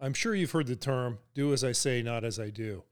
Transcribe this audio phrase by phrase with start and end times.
[0.00, 2.84] I'm sure you've heard the term, do as I say, not as I do.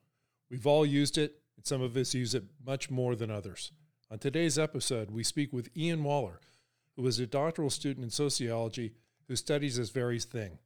[0.50, 3.70] We've all used it, and some of us use it much more than others.
[4.10, 6.40] On today's episode, we speak with Ian Waller,
[6.96, 8.94] who is a doctoral student in sociology
[9.28, 10.58] who studies this very thing.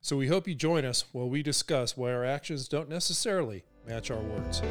[0.00, 4.10] So we hope you join us while we discuss why our actions don't necessarily match
[4.10, 4.62] our words.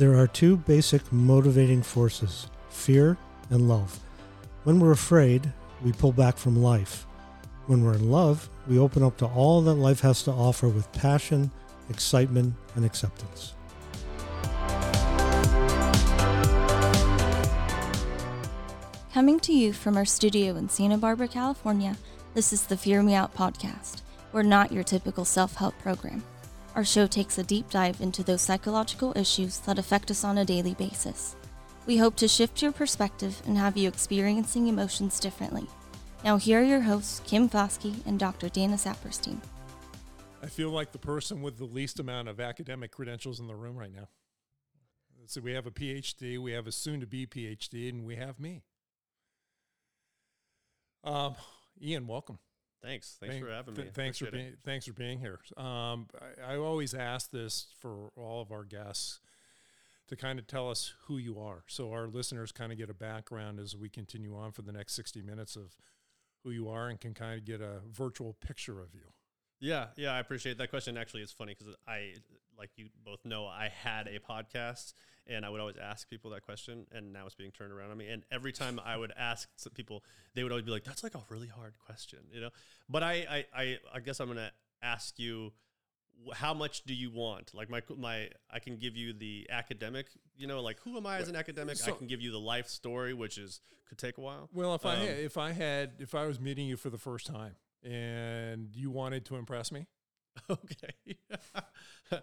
[0.00, 3.18] There are two basic motivating forces fear
[3.50, 4.00] and love.
[4.64, 5.52] When we're afraid,
[5.84, 7.04] we pull back from life.
[7.66, 10.90] When we're in love, we open up to all that life has to offer with
[10.92, 11.50] passion,
[11.90, 13.52] excitement, and acceptance.
[19.12, 21.98] Coming to you from our studio in Santa Barbara, California,
[22.32, 24.00] this is the Fear Me Out podcast.
[24.32, 26.22] We're not your typical self help program.
[26.80, 30.46] Our show takes a deep dive into those psychological issues that affect us on a
[30.46, 31.36] daily basis.
[31.84, 35.66] We hope to shift your perspective and have you experiencing emotions differently.
[36.24, 38.48] Now, here are your hosts, Kim Foskey and Dr.
[38.48, 39.42] Dana Saperstein.
[40.42, 43.76] I feel like the person with the least amount of academic credentials in the room
[43.76, 44.08] right now.
[45.26, 48.40] So we have a PhD, we have a soon to be PhD, and we have
[48.40, 48.62] me.
[51.04, 51.34] Um,
[51.82, 52.38] Ian, welcome.
[52.82, 53.16] Thanks.
[53.20, 53.82] Thanks Thank, for having me.
[53.82, 55.38] Th- thanks for being thanks for being here.
[55.56, 56.06] Um,
[56.46, 59.20] I, I, always ask this for all of our guests
[60.08, 62.94] to kind of tell us who you are, so our listeners kind of get a
[62.94, 65.76] background as we continue on for the next sixty minutes of
[66.42, 69.12] who you are and can kind of get a virtual picture of you.
[69.60, 70.96] Yeah, yeah, I appreciate that question.
[70.96, 72.14] Actually, it's funny because I,
[72.58, 74.94] like you both know, I had a podcast
[75.30, 77.96] and I would always ask people that question, and now it's being turned around on
[77.96, 78.08] me.
[78.08, 81.22] And every time I would ask people, they would always be like, "That's like a
[81.28, 82.50] really hard question," you know.
[82.88, 85.52] But I, I, I, I guess I'm gonna ask you,
[86.32, 87.54] how much do you want?
[87.54, 91.18] Like my, my, I can give you the academic, you know, like who am I
[91.18, 91.76] as an academic?
[91.76, 94.48] So, I can give you the life story, which is could take a while.
[94.52, 96.98] Well, if um, I, had, if I had, if I was meeting you for the
[96.98, 99.86] first time and you wanted to impress me,
[100.50, 101.18] okay.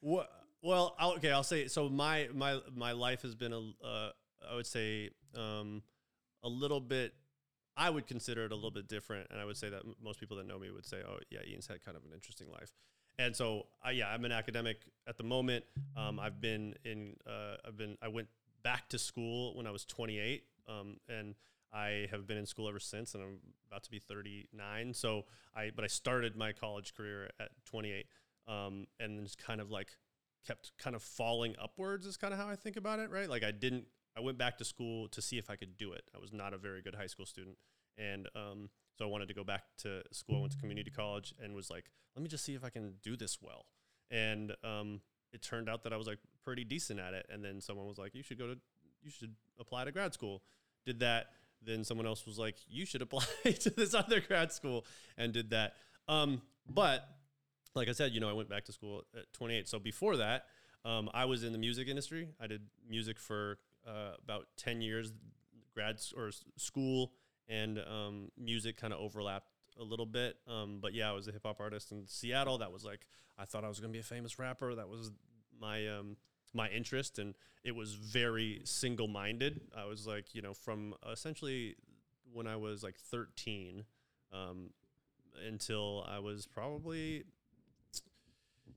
[0.00, 0.30] what?
[0.62, 1.88] Well, okay, I'll say so.
[1.88, 4.10] My my my life has been a, uh,
[4.50, 5.82] I would say, um,
[6.42, 7.14] a little bit.
[7.76, 10.36] I would consider it a little bit different, and I would say that most people
[10.36, 12.72] that know me would say, "Oh, yeah, Ian's had kind of an interesting life."
[13.18, 15.64] And so, uh, yeah, I'm an academic at the moment.
[15.96, 18.28] Um, I've been in, uh, I've been, I went
[18.62, 21.34] back to school when I was 28, um, and
[21.72, 24.94] I have been in school ever since, and I'm about to be 39.
[24.94, 28.06] So I, but I started my college career at 28,
[28.48, 29.96] um, and just kind of like
[30.46, 33.28] kept kind of falling upwards is kind of how I think about it, right?
[33.28, 33.84] Like I didn't,
[34.16, 36.02] I went back to school to see if I could do it.
[36.14, 37.56] I was not a very good high school student.
[37.98, 40.38] And um, so I wanted to go back to school.
[40.38, 41.84] I went to community college and was like,
[42.16, 43.66] let me just see if I can do this well.
[44.10, 45.00] And um,
[45.32, 47.26] it turned out that I was like pretty decent at it.
[47.30, 48.58] And then someone was like, you should go to,
[49.02, 50.42] you should apply to grad school.
[50.84, 51.26] Did that.
[51.62, 54.86] Then someone else was like, you should apply to this other grad school
[55.16, 55.74] and did that.
[56.08, 57.06] Um, but
[57.74, 59.68] like I said, you know, I went back to school at 28.
[59.68, 60.46] So before that,
[60.84, 62.28] um, I was in the music industry.
[62.40, 65.12] I did music for uh, about 10 years,
[65.74, 67.12] grad or school
[67.48, 70.36] and um, music kind of overlapped a little bit.
[70.46, 72.58] Um, but yeah, I was a hip hop artist in Seattle.
[72.58, 73.06] That was like,
[73.38, 74.74] I thought I was going to be a famous rapper.
[74.74, 75.10] That was
[75.60, 76.16] my, um,
[76.54, 77.18] my interest.
[77.18, 79.60] And it was very single minded.
[79.76, 81.74] I was like, you know, from essentially
[82.32, 83.84] when I was like 13,
[84.32, 84.70] um,
[85.46, 87.24] until I was probably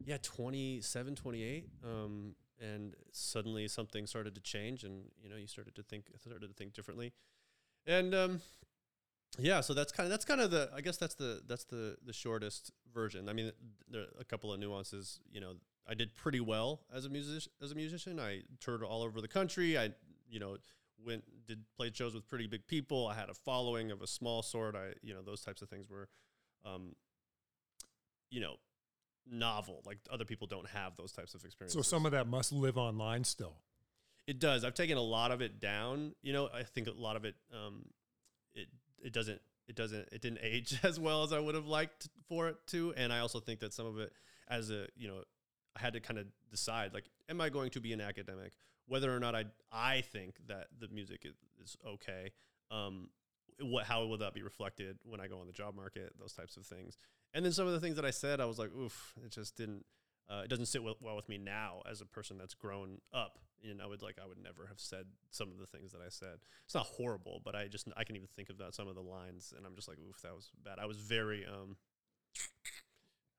[0.05, 5.75] yeah 27 28 um, and suddenly something started to change and you know you started
[5.75, 7.13] to think started to think differently.
[7.85, 8.41] And um,
[9.37, 11.97] yeah so that's kind of that's kind of the i guess that's the that's the
[12.05, 13.29] the shortest version.
[13.29, 13.51] I mean
[13.89, 15.53] there are a couple of nuances you know.
[15.85, 18.17] I did pretty well as a music as a musician.
[18.17, 19.77] I toured all over the country.
[19.77, 19.89] I
[20.29, 20.55] you know
[21.05, 23.07] went did played shows with pretty big people.
[23.07, 24.75] I had a following of a small sort.
[24.75, 26.07] I you know those types of things were
[26.65, 26.95] um,
[28.29, 28.55] you know
[29.29, 29.81] novel.
[29.85, 31.77] Like other people don't have those types of experiences.
[31.77, 33.57] So some of that must live online still.
[34.27, 34.63] It does.
[34.63, 36.13] I've taken a lot of it down.
[36.21, 37.85] You know, I think a lot of it, um,
[38.53, 38.67] it
[39.03, 42.47] it doesn't it doesn't it didn't age as well as I would have liked for
[42.47, 42.93] it to.
[42.95, 44.13] And I also think that some of it,
[44.47, 45.23] as a you know,
[45.75, 48.53] I had to kind of decide like, am I going to be an academic?
[48.87, 52.31] Whether or not I I think that the music is, is okay.
[52.71, 53.09] Um,
[53.59, 56.13] what how will that be reflected when I go on the job market?
[56.19, 56.97] Those types of things.
[57.33, 59.55] And then some of the things that I said, I was like, oof, it just
[59.57, 59.85] didn't.
[60.29, 63.39] Uh, it doesn't sit well, well, with me now as a person that's grown up.
[63.69, 66.09] And I would like I would never have said some of the things that I
[66.09, 66.39] said.
[66.65, 69.01] It's not horrible, but I just I can even think of that some of the
[69.01, 70.79] lines, and I'm just like, oof, that was bad.
[70.79, 71.77] I was very um,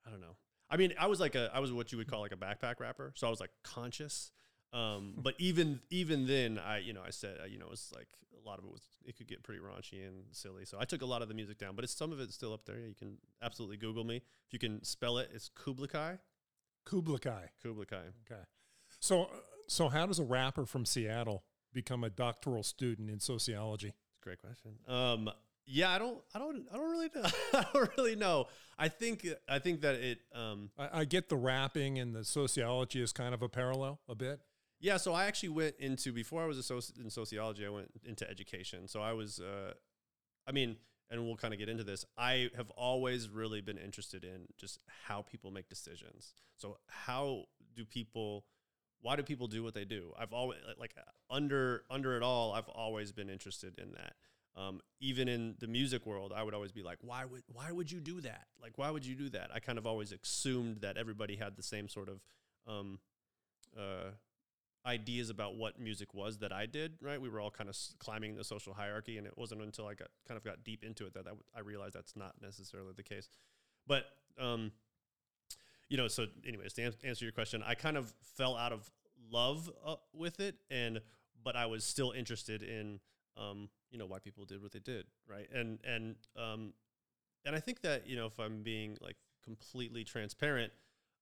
[0.06, 0.36] I don't know.
[0.70, 2.80] I mean, I was like a I was what you would call like a backpack
[2.80, 3.12] rapper.
[3.16, 4.30] So I was like conscious
[4.72, 8.08] Um, but even even then, I you know I said uh, you know it's like
[8.33, 10.64] a lot of it was it could get pretty raunchy and silly.
[10.64, 12.52] So I took a lot of the music down, but it's some of it's still
[12.52, 12.78] up there.
[12.78, 15.30] You can absolutely Google me if you can spell it.
[15.34, 16.18] It's Kubla Kai.
[16.84, 17.50] Kubla Kai.
[17.62, 18.02] Kubla Kai.
[18.30, 18.42] Okay.
[19.00, 19.28] So,
[19.68, 23.88] so how does a rapper from Seattle become a doctoral student in sociology?
[23.88, 24.72] It's a great question.
[24.86, 25.30] Um,
[25.66, 27.22] yeah, I don't, I don't, I don't really know.
[27.54, 28.46] I don't really know.
[28.78, 30.18] I think, I think that it.
[30.34, 34.14] Um, I, I get the rapping and the sociology is kind of a parallel a
[34.14, 34.40] bit.
[34.80, 37.66] Yeah, so I actually went into before I was in sociology.
[37.66, 38.86] I went into education.
[38.88, 39.72] So I was, uh,
[40.46, 40.76] I mean,
[41.10, 42.04] and we'll kind of get into this.
[42.16, 46.34] I have always really been interested in just how people make decisions.
[46.56, 47.44] So how
[47.74, 48.44] do people?
[49.00, 50.12] Why do people do what they do?
[50.18, 50.94] I've always like
[51.30, 52.52] under under it all.
[52.52, 54.14] I've always been interested in that.
[54.56, 57.90] Um, even in the music world, I would always be like, why would why would
[57.90, 58.46] you do that?
[58.60, 59.50] Like, why would you do that?
[59.52, 62.20] I kind of always assumed that everybody had the same sort of
[62.66, 62.98] um,
[63.76, 64.12] uh,
[64.86, 66.94] ideas about what music was that I did.
[67.00, 69.94] Right, we were all kind of climbing the social hierarchy, and it wasn't until I
[69.94, 71.24] got kind of got deep into it that
[71.56, 73.28] I realized that's not necessarily the case.
[73.86, 74.04] But
[74.38, 74.72] um,
[75.88, 78.90] you know, so anyways, to an- answer your question, I kind of fell out of
[79.30, 81.00] love uh, with it, and
[81.42, 83.00] but I was still interested in
[83.36, 85.48] um, you know why people did what they did, right?
[85.52, 86.72] And and um,
[87.44, 90.72] and I think that you know if I'm being like completely transparent,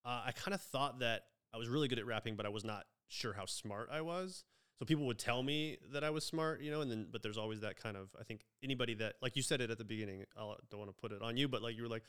[0.05, 2.63] uh, I kind of thought that I was really good at rapping, but I was
[2.63, 4.45] not sure how smart I was.
[4.79, 7.37] So people would tell me that I was smart, you know, and then but there's
[7.37, 10.25] always that kind of I think anybody that like you said it at the beginning.
[10.35, 12.03] I don't want to put it on you, but like you were like,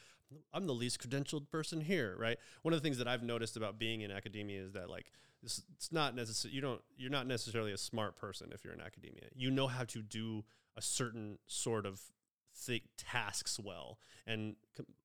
[0.52, 2.38] I'm the least credentialed person here, right?
[2.62, 5.06] One of the things that I've noticed about being in academia is that like
[5.42, 6.54] it's, it's not necessary.
[6.54, 9.26] You don't you're not necessarily a smart person if you're in academia.
[9.34, 10.44] You know how to do
[10.76, 12.00] a certain sort of
[12.56, 14.56] think tasks well and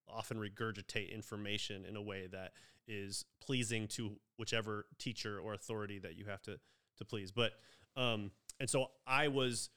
[0.08, 2.54] often regurgitate information in a way that
[2.90, 6.60] is pleasing to whichever teacher or authority that you have to
[6.98, 7.32] to please.
[7.32, 7.54] But
[7.96, 9.70] um, and so I was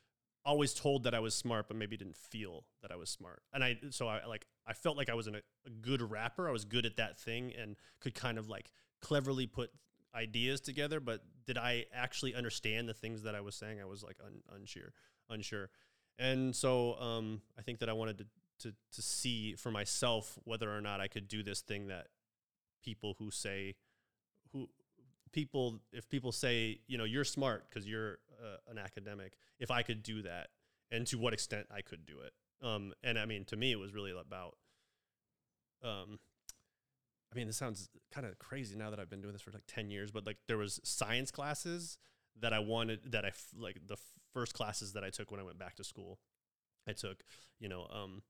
[0.45, 3.43] always told that I was smart, but maybe didn't feel that I was smart.
[3.53, 6.49] And I so I like I felt like I was an, a good rapper.
[6.49, 8.71] I was good at that thing and could kind of like
[9.01, 9.71] cleverly put
[10.15, 11.01] ideas together.
[11.01, 13.81] But did I actually understand the things that I was saying?
[13.81, 14.93] I was like un, unsure,
[15.31, 15.71] unsure.
[16.19, 18.27] And so um, I think that I wanted to,
[18.61, 22.09] to to see for myself whether or not I could do this thing that
[22.83, 23.75] people who say
[24.53, 24.69] who
[25.33, 29.83] people if people say you know you're smart because you're uh, an academic if i
[29.83, 30.49] could do that
[30.91, 32.33] and to what extent i could do it.
[32.67, 34.57] Um, and i mean to me it was really about
[35.83, 36.19] um,
[37.33, 39.67] i mean this sounds kind of crazy now that i've been doing this for like
[39.67, 41.99] 10 years but like there was science classes
[42.41, 43.97] that i wanted that i f- like the
[44.33, 46.19] first classes that i took when i went back to school.
[46.89, 47.23] I took
[47.59, 48.23] you know um,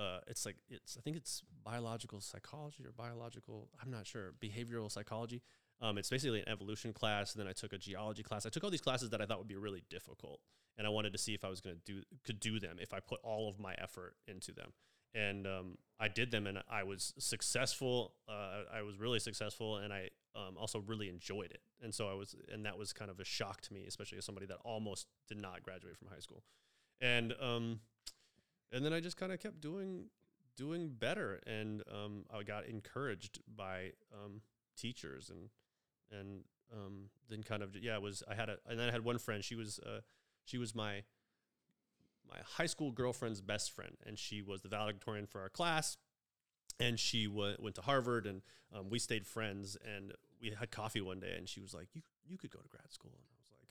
[0.00, 4.90] uh, it's like it's I think it's biological psychology or biological I'm not sure behavioral
[4.90, 5.42] psychology.
[5.82, 7.34] Um, it's basically an evolution class.
[7.34, 8.46] And then I took a geology class.
[8.46, 10.40] I took all these classes that I thought would be really difficult,
[10.78, 12.94] and I wanted to see if I was going to do could do them if
[12.94, 14.72] I put all of my effort into them.
[15.12, 18.14] And um, I did them, and I was successful.
[18.28, 21.62] Uh, I was really successful, and I um, also really enjoyed it.
[21.82, 24.24] And so I was, and that was kind of a shock to me, especially as
[24.24, 26.44] somebody that almost did not graduate from high school.
[27.00, 27.80] And um,
[28.72, 30.06] and then I just kind of kept doing
[30.56, 34.42] doing better, and um, I got encouraged by um,
[34.76, 35.48] teachers, and
[36.18, 39.04] and um, then kind of yeah, it was I had a and then I had
[39.04, 39.44] one friend.
[39.44, 40.00] She was uh,
[40.44, 41.02] she was my
[42.28, 45.96] my high school girlfriend's best friend, and she was the valedictorian for our class.
[46.78, 48.40] And she w- went to Harvard, and
[48.74, 49.76] um, we stayed friends.
[49.84, 52.68] And we had coffee one day, and she was like, "You you could go to
[52.68, 53.68] grad school." And I was like,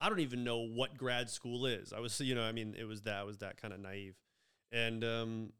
[0.00, 2.84] "I don't even know what grad school is." I was, you know, I mean, it
[2.84, 4.16] was that I was that kind of naive
[4.72, 5.52] and um,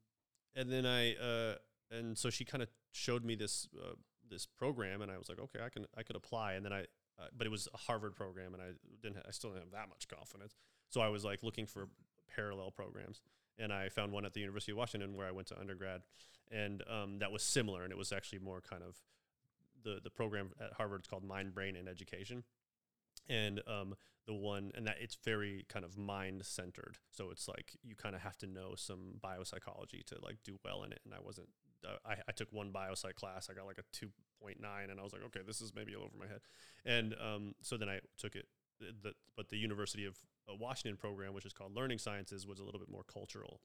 [0.55, 1.55] and then I uh,
[1.91, 3.95] and so she kind of showed me this uh,
[4.29, 6.85] this program, and I was like, okay, I can I could apply, and then I.
[7.19, 8.69] Uh, but it was a Harvard program, and I
[9.03, 9.17] didn't.
[9.17, 10.55] Ha- I still didn't have that much confidence.
[10.89, 11.89] So I was like looking for
[12.35, 13.21] parallel programs,
[13.59, 16.01] and I found one at the University of Washington where I went to undergrad,
[16.51, 18.97] and um, that was similar, and it was actually more kind of
[19.83, 22.43] the the program at Harvard is called Mind, Brain, and Education,
[23.29, 23.95] and um,
[24.31, 28.15] the one and that it's very kind of mind centered so it's like you kind
[28.15, 31.01] of have to know some biopsychology to like do well in it.
[31.05, 31.49] And i wasn't
[31.85, 34.55] uh, I, I took one biopsych class i got like a 2.9
[34.89, 36.43] and i was like okay this is maybe over my head.
[36.87, 38.47] And um, so then i took it
[38.79, 40.17] the, but the university of
[40.49, 43.61] uh, washington program which is called learning sciences was a little bit more cultural.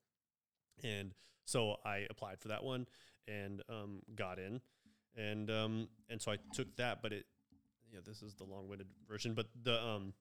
[0.83, 1.13] And
[1.45, 2.87] so i applied for that one
[3.27, 4.61] and um, got in.
[5.15, 7.27] And um, and so i took that but it
[7.95, 10.13] yeah, this is the long-winded version, but the um,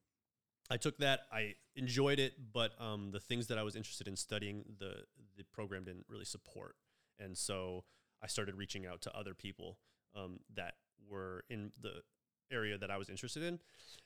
[0.69, 1.21] I took that.
[1.31, 5.03] I enjoyed it, but um, the things that I was interested in studying, the
[5.37, 6.75] the program didn't really support,
[7.19, 7.83] and so
[8.23, 9.77] I started reaching out to other people
[10.15, 10.75] um, that
[11.09, 12.01] were in the
[12.51, 13.59] area that I was interested in,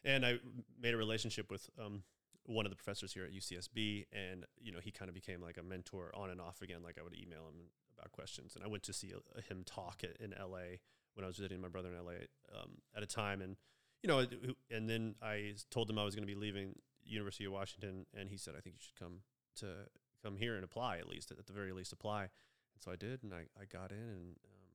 [0.04, 0.39] and I
[0.82, 2.04] made a relationship with um,
[2.46, 5.58] one of the professors here at UCSB, and you know he kind of became like
[5.58, 6.82] a mentor on and off again.
[6.84, 9.63] Like I would email him about questions, and I went to see a, a him
[9.66, 10.80] talk at, in LA
[11.13, 12.12] when I was visiting my brother in LA
[12.60, 13.56] um, at a time, and
[14.01, 14.25] you know,
[14.72, 18.29] and then I told him I was going to be leaving University of Washington, and
[18.29, 19.22] he said, "I think you should come
[19.58, 19.68] to
[20.24, 23.24] come here and apply at least at the very least apply." And so I did,
[23.24, 24.70] and I, I got in, and um,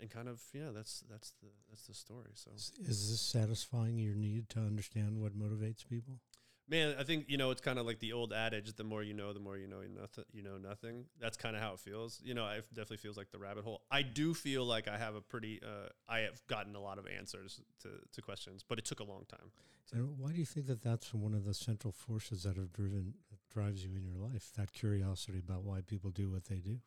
[0.00, 2.32] and kind of yeah, that's that's the that's the story.
[2.34, 6.20] So is this satisfying your need to understand what motivates people?
[6.68, 9.14] Man, I think you know it's kind of like the old adage: the more you
[9.14, 10.24] know, the more you know nothing.
[10.32, 11.04] You know nothing.
[11.20, 12.20] That's kind of how it feels.
[12.22, 13.82] You know, it definitely feels like the rabbit hole.
[13.90, 15.60] I do feel like I have a pretty.
[15.62, 19.04] Uh, I have gotten a lot of answers to, to questions, but it took a
[19.04, 19.50] long time.
[19.84, 22.72] So and why do you think that that's one of the central forces that have
[22.72, 24.52] driven that drives you in your life?
[24.56, 26.78] That curiosity about why people do what they do.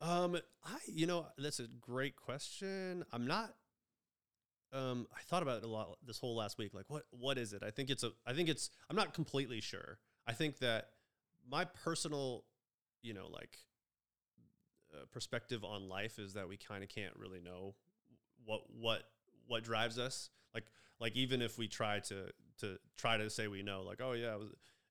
[0.00, 3.04] Um, I you know that's a great question.
[3.12, 3.54] I'm not
[4.72, 6.74] um, I thought about it a lot this whole last week.
[6.74, 7.62] Like, what what is it?
[7.62, 8.12] I think it's a.
[8.26, 8.70] I think it's.
[8.90, 9.98] I'm not completely sure.
[10.26, 10.90] I think that
[11.50, 12.44] my personal,
[13.02, 13.56] you know, like
[14.94, 17.74] uh, perspective on life is that we kind of can't really know
[18.44, 19.04] what what
[19.46, 20.30] what drives us.
[20.54, 20.64] Like
[21.00, 22.26] like even if we try to
[22.60, 24.36] to try to say we know, like, oh yeah,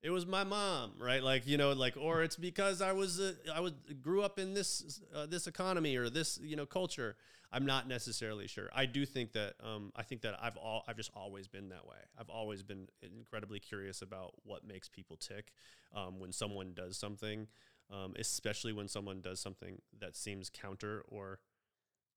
[0.03, 1.23] it was my mom, right?
[1.23, 4.53] Like you know, like or it's because I was uh, I was grew up in
[4.53, 7.15] this uh, this economy or this you know culture.
[7.51, 8.69] I'm not necessarily sure.
[8.75, 11.85] I do think that um, I think that I've all I've just always been that
[11.85, 11.97] way.
[12.19, 15.53] I've always been incredibly curious about what makes people tick
[15.95, 17.47] um, when someone does something,
[17.91, 21.39] um, especially when someone does something that seems counter or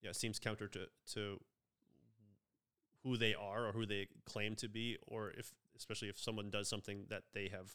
[0.03, 1.39] yeah seems counter to to
[3.05, 6.69] who they are or who they claim to be, or if especially if someone does
[6.69, 7.75] something that they have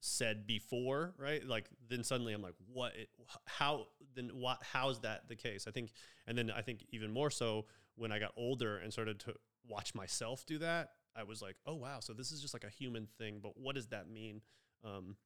[0.00, 1.44] said before, right?
[1.44, 2.92] Like then suddenly I'm like, what?
[2.94, 3.08] It,
[3.46, 4.30] how then?
[4.34, 4.58] What?
[4.62, 5.66] How's that the case?
[5.66, 5.92] I think,
[6.26, 9.34] and then I think even more so when I got older and started to
[9.66, 12.70] watch myself do that, I was like, oh wow, so this is just like a
[12.70, 14.42] human thing, but what does that mean?
[14.84, 15.16] Um,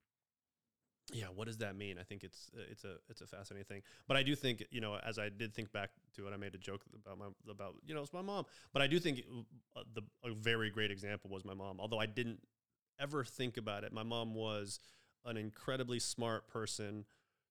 [1.13, 1.97] yeah, what does that mean?
[1.99, 3.83] I think it's it's a it's a fascinating thing.
[4.07, 6.55] But I do think you know, as I did think back to it, I made
[6.55, 8.47] a joke about my about you know it's my mom.
[8.73, 9.23] But I do think
[9.77, 11.81] uh, the a very great example was my mom.
[11.81, 12.41] Although I didn't
[13.01, 13.93] ever think about it.
[13.93, 14.79] My mom was
[15.25, 17.05] an incredibly smart person,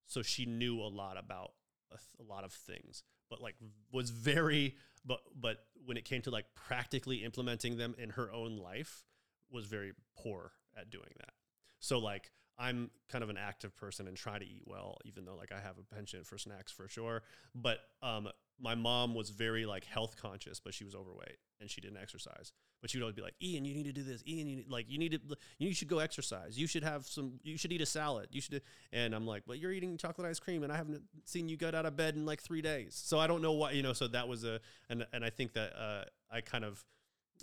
[0.06, 1.54] so she knew a lot about
[1.92, 3.56] a, th- a, lot of things, but like
[3.92, 4.76] was very
[5.06, 9.06] but but when it came to like practically implementing them in her own life
[9.52, 11.34] was very poor at doing that.
[11.80, 15.36] So like I'm kind of an active person and try to eat well, even though
[15.36, 17.24] like I have a penchant for snacks for sure.
[17.56, 18.28] But um,
[18.62, 22.52] my mom was very like health conscious, but she was overweight and she didn't exercise.
[22.82, 24.24] But she would always be like, Ian, you need to do this.
[24.28, 26.58] Ian, you need, like you need to, you should go exercise.
[26.58, 27.40] You should have some.
[27.44, 28.30] You should eat a salad.
[28.32, 28.62] You should.
[28.94, 31.76] And I'm like, but you're eating chocolate ice cream, and I haven't seen you get
[31.76, 33.02] out of bed in like three days.
[33.02, 33.92] So I don't know why you know.
[33.92, 36.84] So that was a, and and I think that uh, I kind of,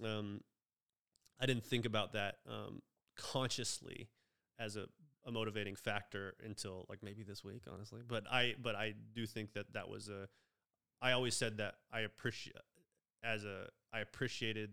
[0.02, 0.40] um,
[1.38, 2.80] I didn't think about that um,
[3.16, 4.08] consciously
[4.58, 4.87] as a,
[5.26, 8.00] a motivating factor until like maybe this week, honestly.
[8.06, 10.28] But I, but I do think that that was a.
[11.02, 12.56] I always said that I appreciate
[13.23, 14.71] as a I appreciated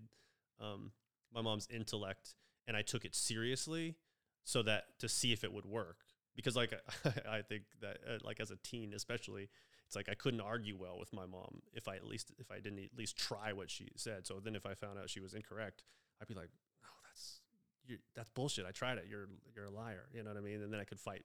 [0.60, 0.92] um,
[1.34, 2.36] my mom's intellect
[2.68, 3.96] and I took it seriously
[4.44, 5.98] so that to see if it would work
[6.36, 6.74] because like
[7.30, 9.50] I think that uh, like as a teen especially
[9.88, 12.60] it's like I couldn't argue well with my mom if I at least if I
[12.60, 15.34] didn't at least try what she said so then if I found out she was
[15.34, 15.84] incorrect
[16.22, 16.50] I'd be like
[17.84, 20.42] that's you that's bullshit I tried it you're you're a liar you know what I
[20.42, 21.24] mean and then I could fight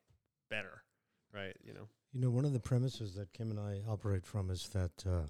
[0.51, 0.83] better
[1.35, 4.51] right you know you know one of the premises that Kim and I operate from
[4.51, 5.27] is that uh,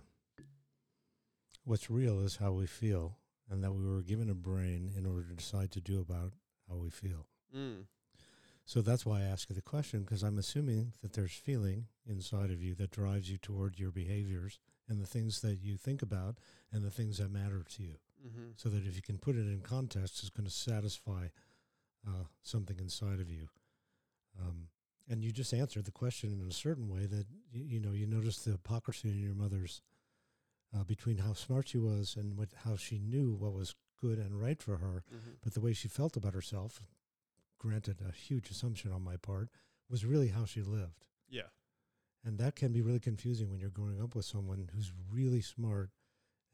[1.64, 3.18] what's real is how we feel
[3.50, 6.32] and that we were given a brain in order to decide to do about
[6.68, 7.26] how we feel.
[7.56, 7.84] Mm.
[8.64, 12.50] So that's why I ask you the question because I'm assuming that there's feeling inside
[12.50, 14.58] of you that drives you toward your behaviors
[14.88, 16.36] and the things that you think about
[16.70, 17.94] and the things that matter to you.
[18.26, 18.50] Mm-hmm.
[18.56, 21.28] So that if you can put it in context, it's going to satisfy
[22.06, 23.48] uh, something inside of you.
[24.40, 24.68] Um,
[25.08, 28.06] and you just answered the question in a certain way that you, you know you
[28.06, 29.82] notice the hypocrisy in your mother's
[30.76, 34.40] uh, between how smart she was and what, how she knew what was good and
[34.40, 35.30] right for her, mm-hmm.
[35.42, 36.82] but the way she felt about herself,
[37.58, 39.48] granted a huge assumption on my part,
[39.90, 41.04] was really how she lived.
[41.28, 41.48] Yeah.
[42.24, 45.90] And that can be really confusing when you're growing up with someone who's really smart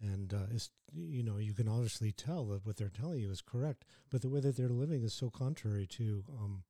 [0.00, 3.40] and uh, is you know you can obviously tell that what they're telling you is
[3.40, 6.64] correct, but the way that they're living is so contrary to um,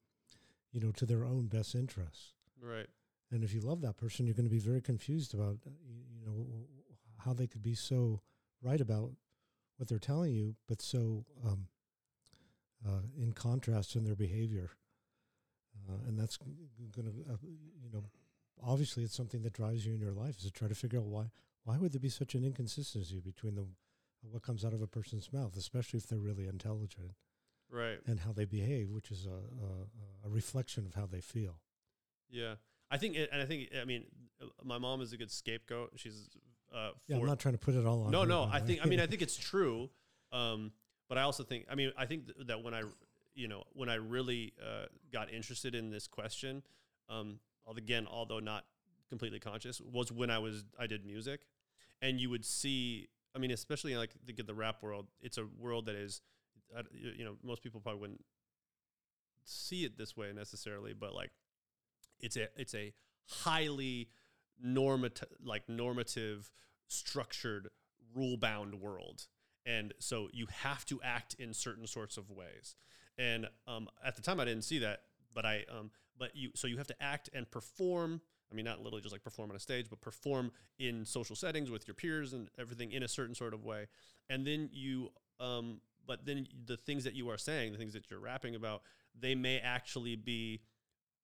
[0.73, 2.35] you know to their own best interests.
[2.61, 2.87] Right.
[3.31, 5.71] And if you love that person, you're going to be very confused about uh,
[6.15, 6.47] you know
[7.25, 8.21] how they could be so
[8.63, 9.11] right about
[9.77, 11.67] what they're telling you, but so um,
[12.87, 14.71] uh, in contrast in their behavior.
[15.89, 18.05] Uh, and that's going to, uh, you know,
[18.63, 21.07] obviously it's something that drives you in your life is to try to figure out
[21.07, 21.25] why
[21.65, 23.67] why would there be such an inconsistency between the
[24.31, 27.13] what comes out of a person's mouth, especially if they're really intelligent,
[27.71, 27.99] Right.
[28.07, 31.61] and how they behave, which is a, a, a reflection of how they feel.
[32.31, 32.55] Yeah.
[32.91, 34.05] I think, it, and I think, I mean,
[34.63, 35.93] my mom is a good scapegoat.
[35.97, 36.31] She's,
[36.75, 38.13] uh, Yeah, I'm not trying to put it all on.
[38.13, 38.45] no, her, no.
[38.51, 38.81] I think.
[38.83, 39.91] I mean, I think it's true.
[40.33, 40.73] Um,
[41.09, 41.67] but I also think.
[41.71, 42.83] I mean, I think that when I,
[43.35, 46.63] you know, when I really uh, got interested in this question,
[47.11, 47.41] um,
[47.77, 48.65] again, although not
[49.11, 51.41] completely conscious, was when I was I did music,
[52.05, 53.09] and you would see.
[53.35, 56.21] I mean, especially like the, the rap world, it's a world that is,
[56.77, 58.25] uh, you know, most people probably wouldn't
[59.45, 61.31] see it this way necessarily, but like,
[62.21, 62.93] it's a it's a
[63.27, 64.09] highly
[64.63, 66.51] normative, like normative,
[66.87, 67.69] structured,
[68.15, 69.27] rule bound world.
[69.67, 72.77] And so you have to act in certain sorts of ways.
[73.17, 75.01] And um, at the time, I didn't see that,
[75.35, 78.21] but I, um, but you, so you have to act and perform.
[78.55, 81.71] I mean, not literally just like perform on a stage, but perform in social settings
[81.71, 83.87] with your peers and everything in a certain sort of way.
[84.31, 88.11] And then you, um, but then the things that you are saying, the things that
[88.11, 88.83] you're rapping about,
[89.19, 90.61] they may actually be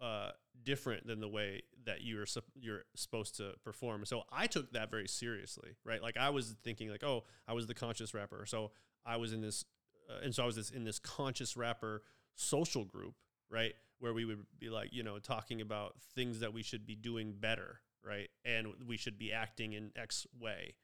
[0.00, 0.30] uh,
[0.64, 2.26] different than the way that you're
[2.58, 4.04] you're supposed to perform.
[4.04, 6.02] So I took that very seriously, right?
[6.02, 8.72] Like I was thinking, like, oh, I was the conscious rapper, so
[9.06, 9.64] I was in this,
[10.08, 12.02] uh, and so I was this in this conscious rapper
[12.34, 13.14] social group,
[13.50, 16.96] right, where we would be like, you know, talking about things that we should be
[16.96, 20.74] doing better, right, and we should be acting in X way,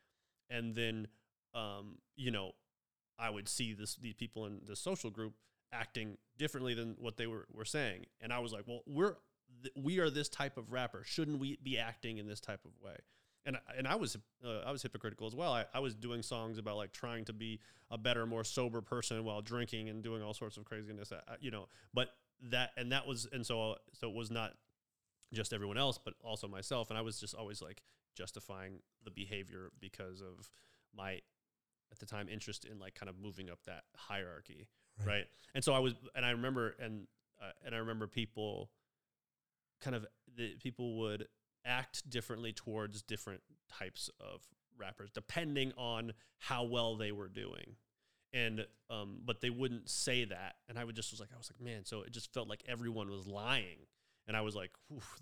[0.49, 1.09] and then,
[1.55, 2.53] um, you know,
[3.19, 5.33] I would see this these people in the social group
[5.73, 8.07] acting differently than what they were, were saying.
[8.21, 9.17] And I was like, well, we're,
[9.63, 11.03] th- we are this type of rapper.
[11.05, 12.97] Shouldn't we be acting in this type of way?
[13.45, 15.53] And, I- and I was, uh, I was hypocritical as well.
[15.53, 19.25] I, I was doing songs about like trying to be a better, more sober person
[19.25, 22.11] while drinking and doing all sorts of craziness, uh, you know, but
[22.51, 24.53] that, and that was, and so, so it was not
[25.33, 26.91] just everyone else, but also myself.
[26.91, 27.83] And I was just always like
[28.17, 30.51] justifying the behavior because of
[30.95, 31.21] my,
[31.93, 35.07] at the time, interest in like kind of moving up that hierarchy Right.
[35.07, 35.25] right.
[35.55, 37.07] And so I was, and I remember, and
[37.41, 38.71] uh, and I remember people,
[39.83, 40.07] kind of,
[40.37, 41.29] the people would
[41.67, 44.41] act differently towards different types of
[44.79, 47.77] rappers depending on how well they were doing,
[48.33, 51.51] and um, but they wouldn't say that, and I would just was like, I was
[51.51, 53.87] like, man, so it just felt like everyone was lying,
[54.27, 54.71] and I was like,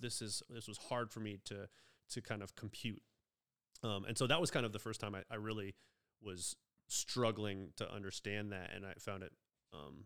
[0.00, 1.68] this is this was hard for me to
[2.10, 3.02] to kind of compute,
[3.82, 5.74] um, and so that was kind of the first time I, I really
[6.22, 6.56] was
[6.88, 9.32] struggling to understand that, and I found it
[9.72, 10.04] um,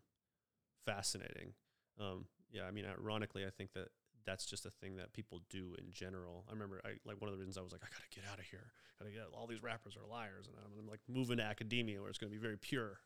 [0.84, 1.54] fascinating.
[2.00, 3.88] Um, yeah, I mean, ironically, I think that
[4.28, 6.44] that's just a thing that people do in general.
[6.48, 8.38] I remember, I like one of the reasons I was like, I gotta get out
[8.38, 8.72] of here.
[8.98, 12.10] Gotta get all these rappers are liars, and I'm, I'm like moving to academia where
[12.10, 13.00] it's gonna be very pure.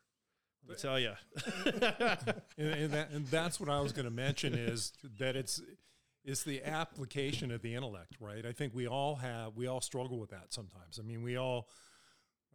[0.69, 1.11] I tell you.
[1.65, 5.61] and, and, that, and that's what I was going to mention is that it's
[6.23, 8.45] it's the application of the intellect, right?
[8.45, 10.99] I think we all have we all struggle with that sometimes.
[10.99, 11.67] I mean, we all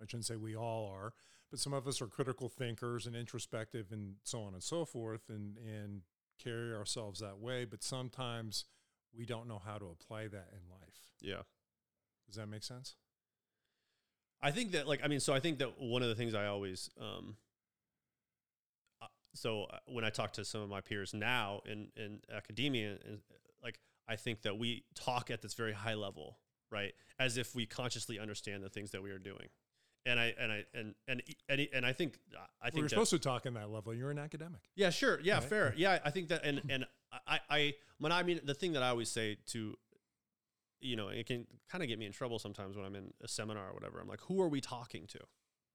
[0.00, 1.12] I shouldn't say we all are,
[1.50, 5.28] but some of us are critical thinkers and introspective and so on and so forth,
[5.28, 6.02] and and
[6.42, 7.64] carry ourselves that way.
[7.64, 8.64] But sometimes
[9.16, 11.12] we don't know how to apply that in life.
[11.20, 11.42] yeah.
[12.26, 12.94] Does that make sense?
[14.40, 16.46] I think that like I mean, so I think that one of the things I
[16.46, 17.36] always um
[19.02, 22.98] uh, so uh, when I talk to some of my peers now in in academia,
[23.62, 26.38] like I think that we talk at this very high level,
[26.70, 29.48] right, as if we consciously understand the things that we are doing,
[30.08, 32.82] and I and I and and and, and I think uh, I Well, think you're
[32.84, 33.94] that- supposed to talk in that level.
[33.94, 34.60] You're an academic.
[34.74, 35.20] yeah, sure.
[35.22, 35.44] Yeah, Right?
[35.44, 35.74] fair.
[35.76, 36.86] Yeah, I think that, and and
[37.26, 39.74] I, I, when I mean the thing that I always say to,
[40.80, 43.28] you know, it can kind of get me in trouble sometimes when I'm in a
[43.28, 44.00] seminar or whatever.
[44.00, 45.18] I'm like, who are we talking to,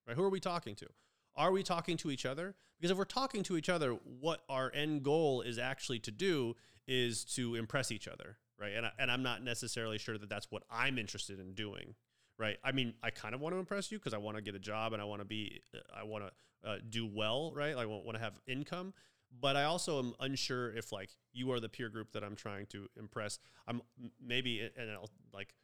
[0.08, 0.16] right?
[0.16, 0.88] Who are we talking to?
[1.36, 2.56] Are we talking to each other?
[2.80, 6.56] Because if we're talking to each other, what our end goal is actually to do
[6.88, 8.74] is to impress each other, right?
[8.76, 11.96] And I, and I'm not necessarily sure that that's what I'm interested in doing,
[12.38, 12.58] right?
[12.64, 14.60] I mean, I kind of want to impress you because I want to get a
[14.60, 15.62] job and I want to be,
[15.96, 17.76] I want to uh, do well, right?
[17.76, 18.94] I want to have income.
[19.40, 22.68] But I also am unsure if like you are the peer group that I'm trying
[22.68, 23.40] to impress.
[23.68, 23.82] I'm
[24.24, 25.56] maybe and I'll like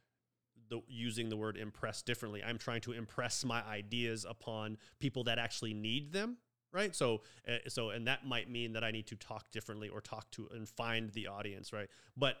[0.68, 2.42] the using the word impress differently.
[2.42, 6.38] I'm trying to impress my ideas upon people that actually need them,
[6.72, 6.94] right?
[6.96, 10.30] So uh, so and that might mean that I need to talk differently or talk
[10.32, 11.88] to and find the audience, right?
[12.16, 12.36] But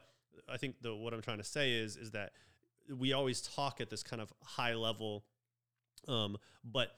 [0.48, 2.32] I think the what I'm trying to say is is that
[2.98, 5.24] we always talk at this kind of high level
[6.08, 6.90] um but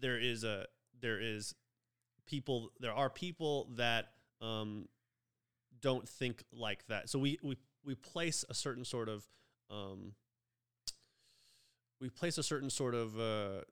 [0.00, 0.66] there is a
[1.00, 1.54] there is
[2.26, 4.06] people there are people that
[4.40, 4.88] um
[5.80, 7.10] don't think like that.
[7.10, 9.28] So we we we place a certain sort of
[9.70, 10.12] um
[12.00, 13.62] we place a certain sort of uh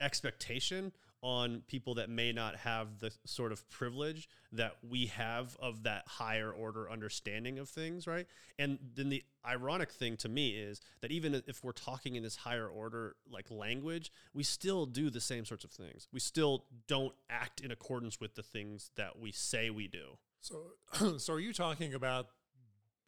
[0.00, 5.82] expectation on people that may not have the sort of privilege that we have of
[5.82, 8.26] that higher order understanding of things, right?
[8.58, 12.36] And then the ironic thing to me is that even if we're talking in this
[12.36, 16.06] higher order like language, we still do the same sorts of things.
[16.12, 20.18] We still don't act in accordance with the things that we say we do.
[20.40, 20.72] So,
[21.18, 22.28] so are you talking about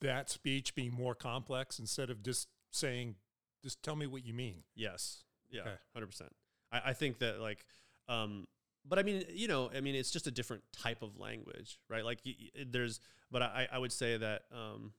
[0.00, 3.16] that speech being more complex instead of just saying,
[3.62, 4.64] just tell me what you mean?
[4.74, 5.24] Yes.
[5.50, 5.62] Yeah.
[5.62, 5.74] Okay.
[5.92, 6.32] Hundred percent.
[6.72, 7.64] I, I think that like,
[8.10, 8.46] um,
[8.86, 12.04] but I mean, you know, I mean, it's just a different type of language, right?
[12.04, 12.20] Like,
[12.66, 14.92] there's, but I, I would say that, um,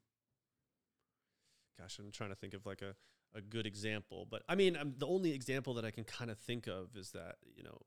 [1.80, 2.96] gosh, I'm trying to think of like a,
[3.38, 6.38] a good example, but I mean, um the only example that I can kind of
[6.38, 7.78] think of is that, you know,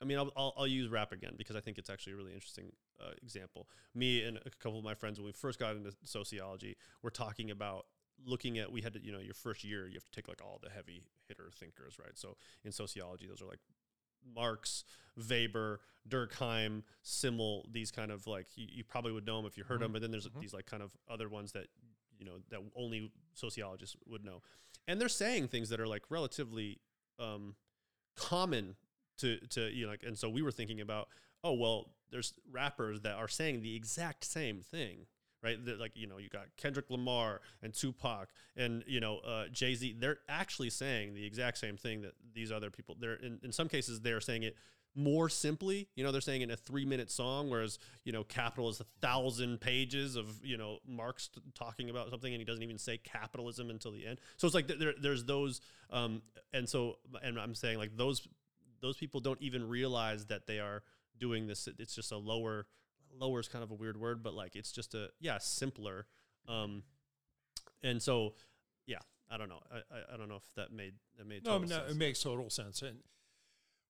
[0.00, 2.34] I mean, I'll, I'll, I'll use rap again because I think it's actually a really
[2.34, 3.68] interesting uh, example.
[3.94, 7.50] Me and a couple of my friends, when we first got into sociology, we're talking
[7.50, 7.86] about
[8.24, 10.42] looking at, we had to, you know, your first year, you have to take like
[10.42, 12.16] all the heavy hitter thinkers, right?
[12.16, 13.60] So in sociology, those are like
[14.34, 14.84] Marx,
[15.28, 19.64] Weber, Durkheim, Simmel, these kind of like, you, you probably would know them if you
[19.64, 20.40] heard them, but then there's Mhm.
[20.40, 21.66] these like kind of other ones that,
[22.18, 24.42] you know, that only sociologists would know.
[24.86, 26.80] And they're saying things that are like relatively
[27.18, 27.54] um,
[28.16, 28.76] common
[29.18, 31.08] to to you know like and so we were thinking about
[31.44, 35.06] oh well there's rappers that are saying the exact same thing
[35.44, 35.62] right?
[35.64, 39.74] They're like you know you got Kendrick Lamar and Tupac and you know uh, Jay
[39.74, 43.52] Z they're actually saying the exact same thing that these other people they're in, in
[43.52, 44.56] some cases they're saying it
[44.96, 45.88] more simply.
[45.96, 48.80] You know they're saying it in a three minute song whereas you know capital is
[48.80, 52.78] a thousand pages of you know marx t- talking about something and he doesn't even
[52.78, 54.20] say capitalism until the end.
[54.38, 58.26] So it's like th- there, there's those um, and so and i'm saying like those
[58.80, 60.82] those people don't even realize that they are
[61.18, 61.68] doing this.
[61.78, 62.66] It's just a lower
[63.18, 66.06] lower is kind of a weird word but like it's just a yeah simpler
[66.48, 66.82] um
[67.82, 68.34] and so
[68.86, 68.98] yeah
[69.30, 71.66] i don't know i i, I don't know if that made that made No, no,
[71.66, 71.90] sense.
[71.92, 72.82] it makes total sense.
[72.82, 72.98] And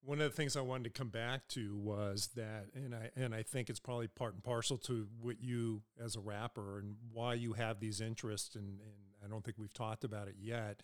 [0.07, 3.35] one of the things I wanted to come back to was that, and I and
[3.35, 7.33] I think it's probably part and parcel to what you as a rapper and why
[7.33, 8.93] you have these interests, and, and
[9.25, 10.83] I don't think we've talked about it yet.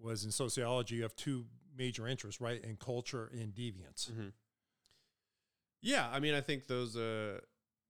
[0.00, 1.44] Was in sociology, you have two
[1.78, 2.60] major interests, right?
[2.64, 4.10] In culture and deviance.
[4.10, 4.32] Mhm.
[5.80, 6.96] Yeah, I mean, I think those.
[6.96, 7.38] Uh,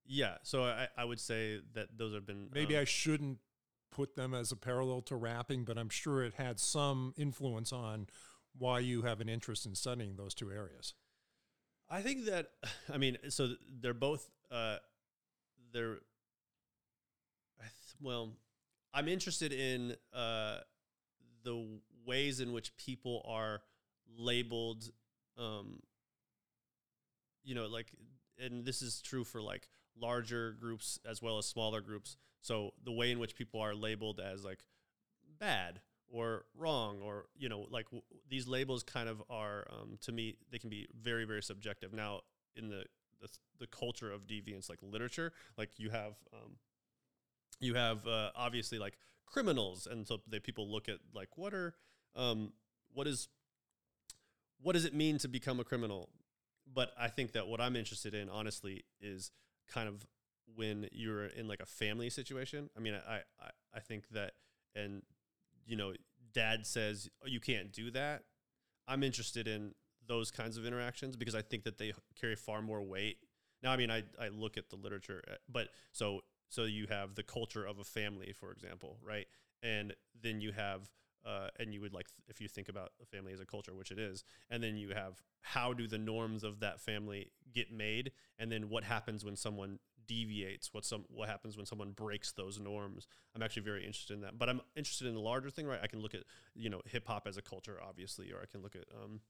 [0.06, 3.38] yeah, so I, I would say that those have been Maybe um, I shouldn't
[3.90, 8.06] put them as a parallel to rapping, but I'm sure it had some influence on
[8.58, 10.94] why you have an interest in studying those two areas.
[11.88, 12.48] I think that
[12.92, 14.76] I mean, so they're both uh,
[15.72, 15.98] they're
[18.02, 18.32] well,
[18.92, 20.58] I'm interested in uh,
[21.44, 23.62] the ways in which people are
[24.16, 24.90] labeled.
[25.38, 25.80] Um,
[27.44, 27.86] you know, like,
[28.38, 29.68] and this is true for like
[30.00, 32.16] larger groups as well as smaller groups.
[32.40, 34.60] So the way in which people are labeled as like
[35.38, 40.12] bad or wrong or you know like w- these labels kind of are um, to
[40.12, 41.92] me they can be very very subjective.
[41.92, 42.20] Now
[42.56, 42.84] in the
[43.20, 43.28] the,
[43.60, 46.56] the culture of deviance like literature like you have um,
[47.60, 49.86] you have uh, obviously like criminals.
[49.90, 51.74] And so they people look at like what are
[52.16, 52.52] um,
[52.92, 53.28] what is
[54.60, 56.08] what does it mean to become a criminal?
[56.74, 59.30] But i think that what i'm interested in honestly is
[59.68, 60.06] kind of
[60.54, 64.32] when you're in like a family situation i mean i i, I think that
[64.74, 65.02] and
[65.66, 65.92] you know
[66.32, 68.22] dad says oh, you can't do that.
[68.88, 69.74] I'm interested in
[70.06, 73.18] those kinds of interactions because i think that they carry far more weight.
[73.62, 77.14] Now i mean i, I look at the literature uh, but so so you have
[77.14, 79.26] the culture of a family for example right?
[79.62, 80.90] And then you have
[81.24, 83.90] uh, and you would like if you think about a family as a culture which
[83.90, 88.12] it is and then you have how do the norms of that family get made?
[88.38, 90.72] And then what happens when someone deviates?
[90.72, 93.06] What some what happens when someone breaks those norms?
[93.34, 95.80] I'm actually very interested in that but i'm interested in the larger thing right?
[95.82, 96.22] I can look at
[96.54, 99.20] you know hip hop as a culture obviously or i can look at um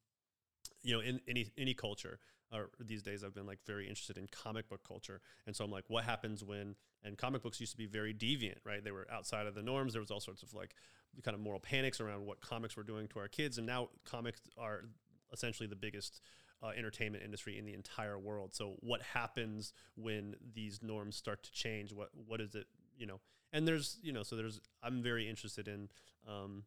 [0.83, 2.19] you know in any any culture
[2.53, 5.21] or these days i've been like very interested in comic book culture.
[5.47, 6.75] And so i'm like what happens when
[7.05, 8.83] and comic books used to be very deviant right?
[8.83, 9.93] They were outside of the norms.
[9.93, 10.75] There was all sorts of like
[11.23, 13.59] kind of moral panics around what comics were doing to our kids.
[13.59, 14.85] And now comics are
[15.33, 16.21] essentially the biggest
[16.63, 18.55] uh, entertainment industry in the entire world.
[18.55, 21.93] So what happens when these norms start to change?
[21.93, 23.21] What what is it you know?
[23.53, 25.91] And there's you know so there's i'm very interested in
[26.27, 26.65] um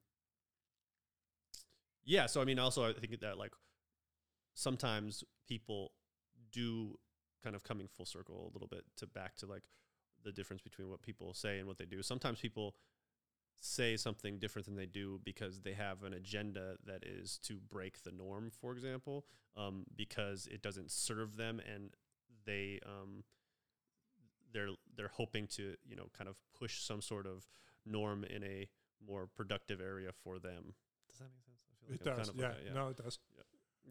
[2.04, 3.54] yeah so i mean also i think that like
[4.54, 5.94] sometimes people
[6.52, 6.96] do
[7.44, 9.64] kind of coming full circle a little bit to back to like
[10.26, 12.02] the difference between what people say and what they do.
[12.02, 12.76] Sometimes people
[13.60, 18.04] say something different than they do because they have an agenda that is to break
[18.04, 19.26] the norm for example
[19.58, 21.92] um, because it doesn't serve them and
[22.46, 23.24] they um,
[24.54, 27.48] they're they're hoping to you know kind of push some sort of
[27.86, 28.68] norm in a
[29.06, 30.74] more productive area for them
[31.10, 32.30] does that make sense I feel It I'm does.
[32.30, 32.48] kind of yeah.
[32.48, 33.20] like a- No, it does.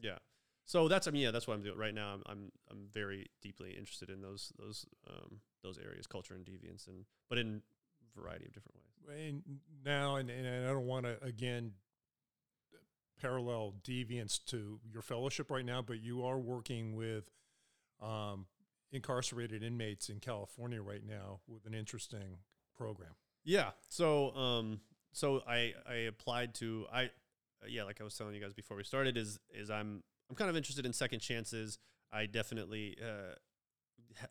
[0.00, 0.18] yeah.
[0.64, 2.14] so that's I mean yeah that's what I'm doing right now.
[2.14, 6.86] I'm I'm I'm very deeply interested in those those um, those areas, culture and deviance,
[6.88, 7.62] and but in
[8.16, 8.93] variety of different ways.
[9.08, 9.42] And
[9.84, 11.72] now, and, and I don't want to again
[13.20, 17.30] parallel deviance to your fellowship right now, but you are working with
[18.02, 18.46] um,
[18.92, 22.38] incarcerated inmates in California right now with an interesting
[22.76, 23.10] program.
[23.44, 23.70] Yeah.
[23.88, 24.80] So um
[25.12, 27.10] so I I applied to I
[27.68, 30.48] yeah like I was telling you guys before we started is is I'm I'm kind
[30.48, 31.78] of interested in second chances.
[32.12, 33.34] I definitely uh,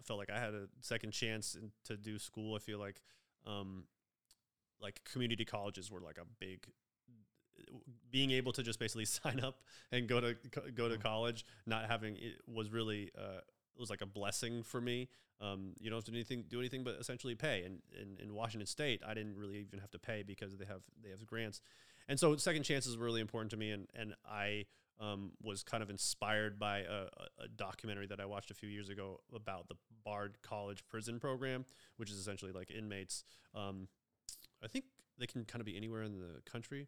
[0.03, 2.55] felt like I had a second chance to do school.
[2.55, 3.01] I feel like
[3.45, 3.83] um
[4.83, 6.67] like community colleges were like a big
[8.11, 9.59] being able to just basically sign up
[9.91, 10.35] and go to
[10.75, 11.01] go to Mm.
[11.01, 13.37] college, not having it was really uh,
[13.75, 15.09] it was like a blessing for me.
[15.41, 17.63] Um, you don't have to do anything do anything but essentially pay.
[17.63, 20.81] And in, in Washington State, I didn't really even have to pay because they have
[21.01, 21.61] they have grants.
[22.07, 23.71] And so second chances were really important to me.
[23.71, 24.65] And and I
[24.99, 28.69] um, was kind of inspired by a, a- a documentary that I watched a few
[28.69, 31.65] years ago about the Bard College Prison Program,
[31.97, 33.23] which is essentially like inmates.
[33.55, 33.87] Um,
[34.63, 34.85] I think
[35.17, 36.87] they can kind of be anywhere in the country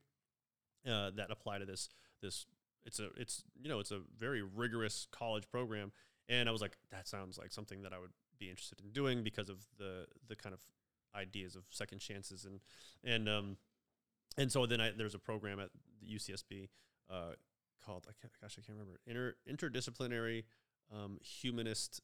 [0.87, 1.89] uh, that apply to this
[2.21, 2.45] this
[2.85, 5.91] it's a it's you know it's a very rigorous college program
[6.29, 9.23] and i was like that sounds like something that i would be interested in doing
[9.23, 10.61] because of the the kind of
[11.15, 12.59] ideas of second chances and
[13.03, 13.57] and um
[14.37, 15.69] and so then I, there's a program at
[16.01, 16.69] the UCSB
[17.09, 17.33] uh,
[17.85, 20.43] called I can't, gosh I can't remember inter interdisciplinary
[20.93, 22.01] um, humanist.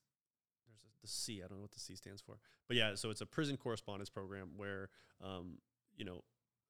[1.01, 2.37] The C I don't know what the C stands for,
[2.67, 4.89] but yeah, so it's a prison correspondence program where
[5.23, 5.57] um,
[5.95, 6.23] you know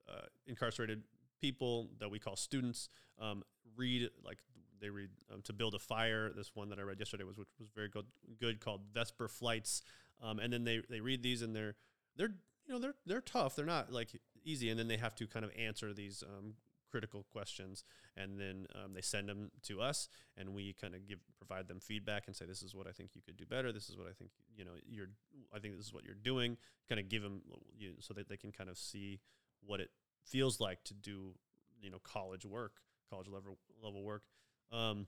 [0.10, 1.04] uh, incarcerated
[1.42, 2.90] people that we call students
[3.20, 3.44] um,
[3.76, 4.38] read like
[4.80, 6.32] they read um, to build a fire.
[6.36, 8.06] This one that I read yesterday was which was very good,
[8.40, 9.84] good called Vesper Flights,
[10.22, 11.76] um, and then they they read these and they're
[12.16, 12.32] they're
[12.66, 13.56] you know they're they're tough.
[13.56, 16.56] They're not like easy, and then they have to kind of answer these um,
[16.92, 17.84] critical questions,
[18.18, 21.80] and then um, they send them to us, and we kind of give provide them
[21.80, 23.72] feedback and say this is what I think you could do better.
[23.72, 25.10] This is what I think you know you're.
[25.56, 26.58] I think this is what you're doing.
[26.90, 27.42] Kind of give them
[27.78, 29.20] you, so that they can kind of see
[29.66, 29.90] what it
[30.24, 31.34] feels like to do
[31.82, 32.74] you know college work,
[33.10, 34.24] college level level work.
[34.72, 35.08] Um,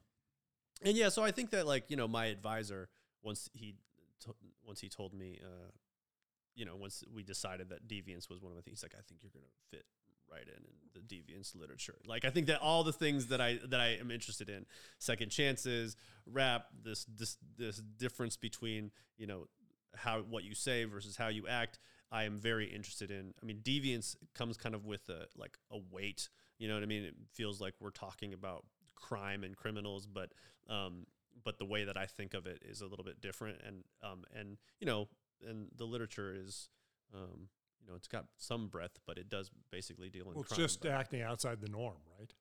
[0.82, 2.89] and yeah, so I think that like you know my advisor
[3.22, 3.76] once he
[4.22, 5.72] to, once he told me, uh,
[6.56, 9.22] you know, once we decided that deviance was one of the things, like, I think
[9.24, 9.86] you're gonna fit
[10.32, 11.96] right in in the deviance literature.
[12.06, 14.66] Like I think that all the things that I that I am interested in,
[15.00, 19.48] second chances, rap, this this this difference between you know
[19.96, 21.80] how what you say versus how you act.
[22.12, 23.34] I am very interested in.
[23.42, 26.30] I mean, deviance comes kind of with a like a weight.
[26.60, 27.04] You know what I mean?
[27.04, 30.32] It feels like we're talking about crime and criminals, but
[30.70, 31.08] um,
[31.44, 33.60] but the way that I think of it is a little bit different.
[33.66, 35.08] And um, and you know,
[35.48, 36.70] and the literature is,
[37.14, 37.50] um,
[37.84, 40.86] you know, it's got some breadth, but it does basically deal in Well, it's just
[40.86, 42.34] acting outside the norm, right?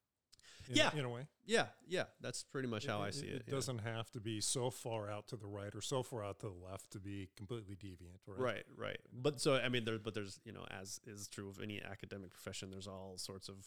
[0.69, 0.95] In, Yeah.
[0.97, 1.27] in a way.
[1.45, 2.05] yeah, yeah.
[2.21, 3.43] That's pretty much how I see it.
[3.47, 6.39] It doesn't have to be so far out to the right or so far out
[6.41, 8.39] to the left to be completely deviant, right?
[8.39, 8.99] Right, right.
[9.13, 12.31] But so I mean, there, but there's you know, as is true of any academic
[12.33, 13.67] profession, there's all sorts of,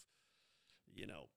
[0.94, 1.28] you know,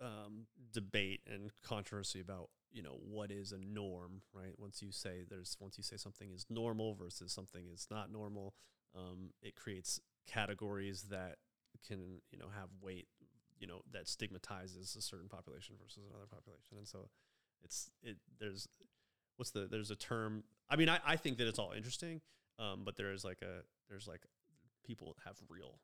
[0.00, 4.54] um, debate and controversy about you know what is a norm, right?
[4.58, 8.54] Once you say there's once you say something is normal versus something is not normal,
[8.96, 11.36] um, it creates categories that
[11.86, 13.08] can you know have weight,
[13.58, 17.08] you know, that stigmatizes a certain population versus another population, and so
[17.64, 18.68] it's it there's
[19.36, 22.20] what's the there's a term i mean i, I think that it's all interesting
[22.58, 24.20] um, but there is like a there's like
[24.84, 25.78] people have real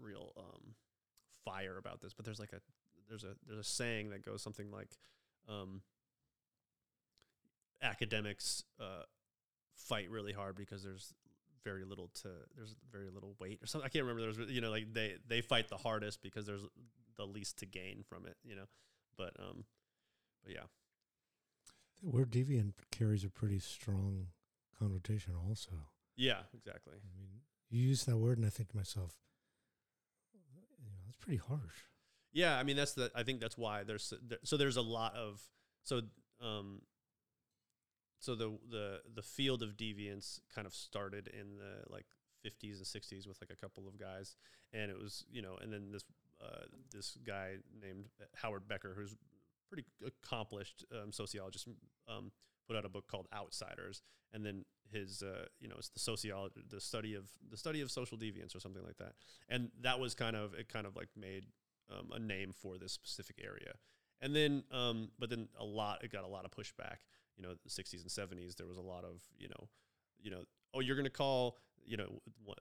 [0.00, 0.74] real um,
[1.44, 2.60] fire about this but there's like a
[3.08, 4.96] there's a there's a saying that goes something like
[5.48, 5.82] um,
[7.82, 9.02] academics uh,
[9.76, 11.12] fight really hard because there's
[11.64, 14.70] very little to there's very little weight or something i can't remember there's you know
[14.70, 16.64] like they they fight the hardest because there's
[17.16, 18.64] the least to gain from it you know
[19.16, 19.64] but um
[20.42, 20.66] but yeah
[22.02, 24.28] The word deviant carries a pretty strong
[24.78, 25.72] connotation, also.
[26.16, 27.28] yeah exactly I mean,
[27.70, 29.12] you use that word, and I think to myself,
[30.34, 31.84] you know, that's pretty harsh.
[32.32, 33.10] Yeah, I mean that's the.
[33.14, 35.40] I think that's why there's there, so there's a lot of
[35.84, 36.00] so
[36.40, 36.82] um.
[38.22, 42.06] So the the the field of deviance kind of started in the like
[42.46, 44.36] 50s and 60s with like a couple of guys,
[44.72, 46.04] and it was you know, and then this
[46.40, 48.06] uh, this guy named
[48.36, 49.16] Howard Becker, who's
[49.68, 51.66] pretty accomplished um, sociologist,
[52.08, 52.30] um,
[52.68, 56.60] put out a book called Outsiders, and then his uh, you know it's the sociology,
[56.68, 59.14] the study of the study of social deviance or something like that,
[59.48, 61.46] and that was kind of it kind of like made
[61.90, 63.72] um, a name for this specific area.
[64.20, 66.98] And then, um, but then a lot, it got a lot of pushback.
[67.42, 69.68] You know, the 60s and 70s, there was a lot of, you know,
[70.20, 70.42] you know,
[70.74, 72.58] oh, you're going to call, you know, what,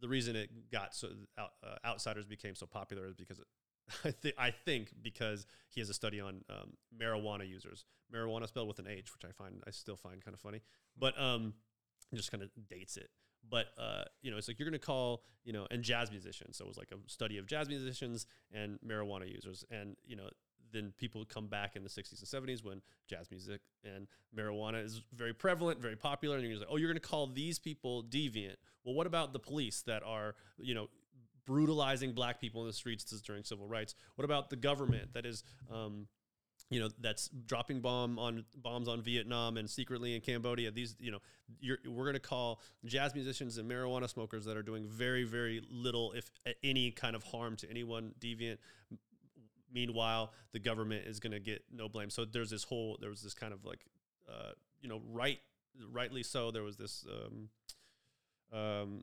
[0.00, 1.46] the, reason it got so uh,
[1.84, 3.40] outsiders became so popular is because
[4.04, 8.68] I think I think because he has a study on um, marijuana users, marijuana spelled
[8.68, 10.60] with an H, which I find I still find kind of funny,
[10.98, 11.54] but um,
[12.14, 13.08] just kind of dates it.
[13.48, 16.56] But uh, you know, it's like you're going to call you know, and jazz musicians.
[16.56, 20.28] So it was like a study of jazz musicians and marijuana users, and you know,
[20.74, 24.06] then people come back in the 60s and 70s when jazz music and
[24.36, 27.58] marijuana is very prevalent, very popular, and you're like, oh, you're going to call these
[27.58, 28.56] people deviant.
[28.84, 30.88] Well, what about the police that are you know
[31.46, 33.94] brutalizing black people in the streets during civil rights?
[34.16, 36.06] What about the government that is, um,
[36.70, 40.70] you know, that's dropping bomb on bombs on Vietnam and secretly in Cambodia?
[40.70, 41.18] These, you know,
[41.86, 46.12] we're going to call jazz musicians and marijuana smokers that are doing very, very little,
[46.12, 46.30] if
[46.62, 48.58] any, kind of harm to anyone deviant.
[49.74, 52.08] Meanwhile, the government is going to get no blame.
[52.08, 53.80] So there's this whole, there was this kind of like,
[54.28, 55.40] uh, you know, right,
[55.90, 56.50] rightly so.
[56.50, 57.04] There was this.
[57.10, 57.48] Um,
[58.52, 59.02] um,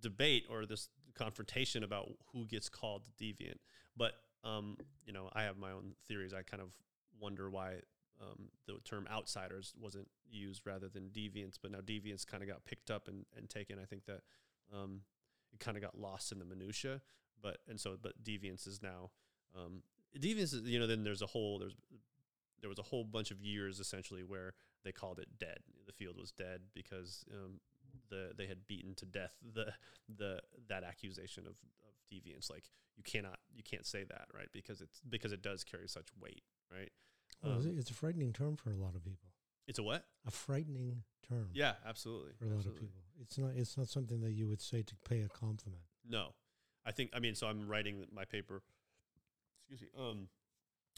[0.00, 3.58] debate or this confrontation about who gets called deviant.
[3.96, 4.12] But
[4.44, 6.32] um, you know, I have my own theories.
[6.32, 6.74] I kind of
[7.20, 7.74] wonder why
[8.20, 12.64] um, the term outsiders wasn't used rather than deviants, but now deviants kind of got
[12.64, 13.78] picked up and, and taken.
[13.80, 14.20] I think that
[14.74, 15.02] um,
[15.52, 17.00] it kind of got lost in the minutia.
[17.42, 19.10] But and so, but deviance is now
[19.56, 19.82] um,
[20.18, 20.54] deviance.
[20.54, 21.74] Is, you know, then there's a whole there's
[22.60, 25.58] there was a whole bunch of years essentially where they called it dead.
[25.86, 27.60] The field was dead because um,
[28.08, 29.72] the they had beaten to death the
[30.14, 32.50] the that accusation of, of deviance.
[32.50, 32.64] Like
[32.96, 36.42] you cannot you can't say that right because it's because it does carry such weight,
[36.72, 36.90] right?
[37.42, 39.28] Well, um, it's a frightening term for a lot of people.
[39.66, 40.04] It's a what?
[40.26, 41.48] A frightening term.
[41.54, 42.32] Yeah, absolutely.
[42.38, 42.70] For a absolutely.
[42.70, 43.50] lot of people, it's not.
[43.54, 45.82] It's not something that you would say to pay a compliment.
[46.08, 46.34] No,
[46.84, 47.10] I think.
[47.14, 48.62] I mean, so I'm writing my paper.
[49.70, 50.04] Excuse me.
[50.04, 50.28] Um,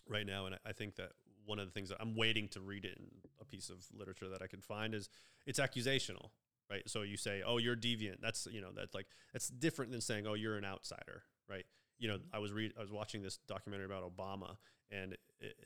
[0.08, 1.10] right now, and I, think that
[1.44, 4.42] one of the things that I'm waiting to read in a piece of literature that
[4.42, 5.08] I can find is
[5.46, 6.30] it's accusational,
[6.70, 6.82] right?
[6.88, 10.26] So you say, "Oh, you're deviant." That's you know that's like that's different than saying,
[10.26, 11.64] "Oh, you're an outsider," right?
[11.98, 14.56] You know, I was read I was watching this documentary about Obama,
[14.90, 15.16] and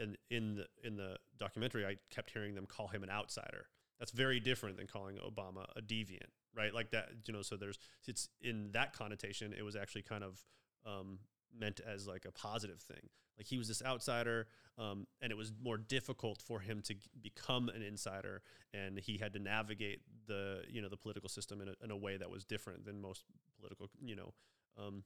[0.01, 3.67] and in the in the documentary, I kept hearing them call him an outsider.
[3.99, 6.75] That's very different than calling Obama a deviant, right?
[6.75, 7.43] Like that, you know.
[7.43, 9.55] So there's it's in that connotation.
[9.57, 10.45] It was actually kind of
[10.85, 11.21] um,
[11.59, 13.09] meant as like a positive thing.
[13.39, 14.47] Like he was this outsider,
[14.79, 18.43] um, and it was more difficult for him to become an insider,
[18.73, 21.97] and he had to navigate the you know the political system in a, in a
[21.97, 23.25] way that was different than most
[23.59, 24.33] political you know
[24.79, 25.05] um,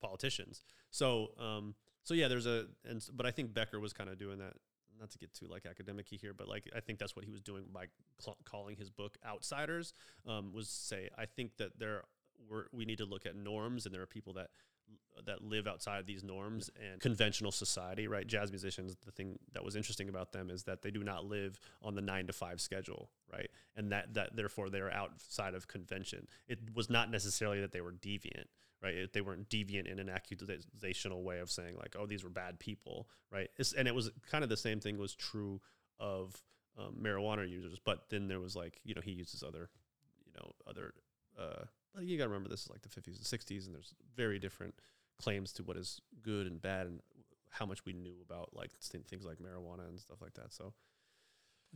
[0.00, 0.62] politicians.
[0.90, 4.38] So um, so yeah, there's a and but I think Becker was kind of doing
[4.38, 4.54] that.
[4.98, 7.40] Not to get too like academic here, but like I think that's what he was
[7.40, 7.86] doing by
[8.20, 9.94] cl- calling his book "Outsiders."
[10.26, 12.02] Um, was say I think that there
[12.48, 14.50] we're, we need to look at norms, and there are people that
[15.26, 18.26] that live outside of these norms and conventional society, right?
[18.26, 21.60] Jazz musicians, the thing that was interesting about them is that they do not live
[21.82, 23.50] on the nine to five schedule, right?
[23.76, 26.26] And that that therefore they're outside of convention.
[26.48, 28.46] It was not necessarily that they were deviant,
[28.82, 28.94] right?
[28.94, 32.58] It, they weren't deviant in an accusational way of saying like, oh, these were bad
[32.58, 33.50] people, right?
[33.56, 35.60] It's, and it was kind of the same thing was true
[35.98, 36.34] of
[36.78, 39.68] um, marijuana users, but then there was like, you know, he uses other,
[40.24, 40.94] you know, other.
[41.38, 43.94] Uh, but you got to remember this is like the 50s and 60s, and there's
[44.16, 44.74] very different
[45.20, 47.00] claims to what is good and bad, and
[47.50, 50.52] how much we knew about like things like marijuana and stuff like that.
[50.52, 50.72] So,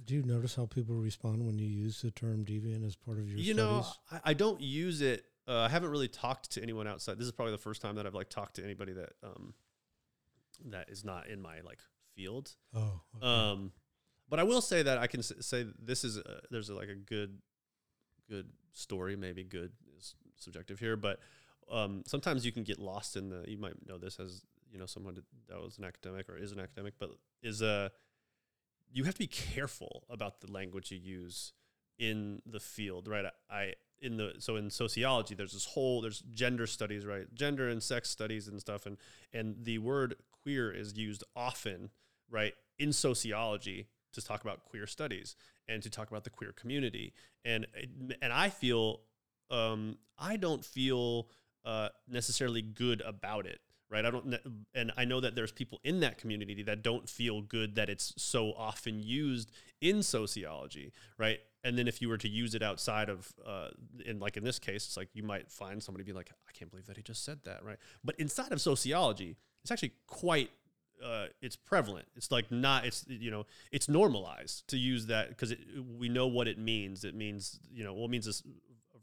[0.05, 3.29] do you notice how people respond when you use the term deviant as part of
[3.29, 3.39] your?
[3.39, 3.57] You studies?
[3.57, 5.25] know, I, I, don't use it.
[5.47, 7.19] Uh, I haven't really talked to anyone outside.
[7.19, 9.55] This is probably the first time that I've like talked to anybody that um
[10.67, 11.81] that is not in my like
[12.15, 12.55] field.
[12.75, 13.01] Oh.
[13.17, 13.27] Okay.
[13.27, 13.73] Um,
[14.29, 16.95] but I will say that I can say this is a, there's a, like a
[16.95, 17.39] good
[18.29, 19.73] good story, maybe good
[20.39, 21.21] subjective here, but
[21.71, 23.45] um, sometimes you can get lost in the.
[23.47, 25.19] You might know this as you know someone
[25.49, 27.11] that was an academic or is an academic, but
[27.43, 27.91] is a.
[28.93, 31.53] You have to be careful about the language you use
[31.99, 33.25] in the field, right?
[33.51, 37.33] I, I in the so in sociology, there's this whole there's gender studies, right?
[37.35, 38.99] Gender and sex studies and stuff, and
[39.33, 41.91] and the word queer is used often,
[42.31, 45.37] right, in sociology to talk about queer studies
[45.69, 47.15] and to talk about the queer community.
[47.45, 47.67] And
[48.21, 49.01] and I feel
[49.51, 51.29] um, I don't feel
[51.65, 53.61] uh, necessarily good about it.
[53.91, 54.05] Right.
[54.05, 54.35] I don't,
[54.75, 58.13] and I know that there's people in that community that don't feel good that it's
[58.17, 60.93] so often used in sociology.
[61.17, 61.39] Right.
[61.63, 63.69] And then if you were to use it outside of, uh,
[64.05, 66.71] in like in this case, it's like you might find somebody be like, I can't
[66.71, 67.65] believe that he just said that.
[67.65, 67.77] Right.
[68.03, 70.51] But inside of sociology, it's actually quite
[71.05, 72.07] uh, it's prevalent.
[72.17, 72.85] It's like not.
[72.87, 75.55] It's you know it's normalized to use that because
[75.99, 77.05] we know what it means.
[77.05, 78.43] It means you know well it means this,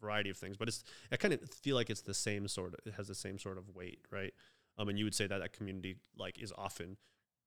[0.02, 2.80] variety of things, but it's I kind of feel like it's the same sort of
[2.86, 4.34] it has the same sort of weight, right?
[4.78, 6.97] Um, and you would say that that community like is often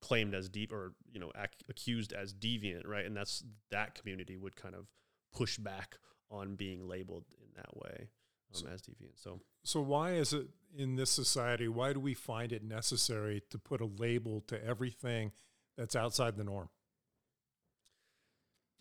[0.01, 3.05] claimed as deep or you know ac- accused as deviant, right?
[3.05, 4.87] And that's that community would kind of
[5.33, 5.97] push back
[6.31, 8.09] on being labeled in that way.
[8.55, 9.15] um, as deviant.
[9.15, 10.47] So So why is it
[10.77, 11.67] in this society?
[11.67, 15.31] Why do we find it necessary to put a label to everything
[15.77, 16.69] that's outside the norm?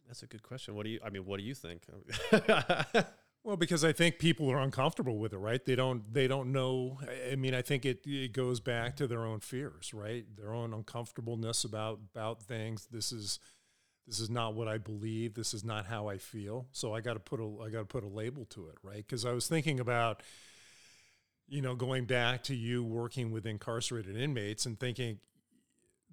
[0.07, 0.75] that's a good question.
[0.75, 1.01] What do you?
[1.05, 1.85] I mean, what do you think?
[3.45, 5.63] Well, because I think people are uncomfortable with it, right?
[5.65, 6.99] They don't they don't know.
[7.33, 10.25] I- mean, I think it it goes back to their own fears, right?
[10.37, 12.87] Their own uncomfortableness about about things.
[12.91, 13.39] This is
[14.07, 15.35] this is not what I believe.
[15.35, 16.69] This is not how I feel.
[16.73, 18.99] So I got to put a I got to put a label to it, right?
[19.07, 20.23] Because I was thinking about
[21.47, 25.19] you know going back to you working with incarcerated inmates and thinking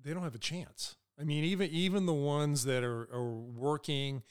[0.03, 0.95] they don't have a chance.
[1.19, 4.23] I mean, even even the ones that are, are working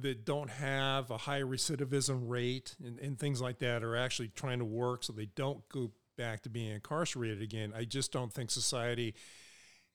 [0.00, 4.58] that don't have a high recidivism rate and, and things like that are actually trying
[4.58, 7.72] to work so they don't go back to being incarcerated again.
[7.76, 9.14] I just don't think society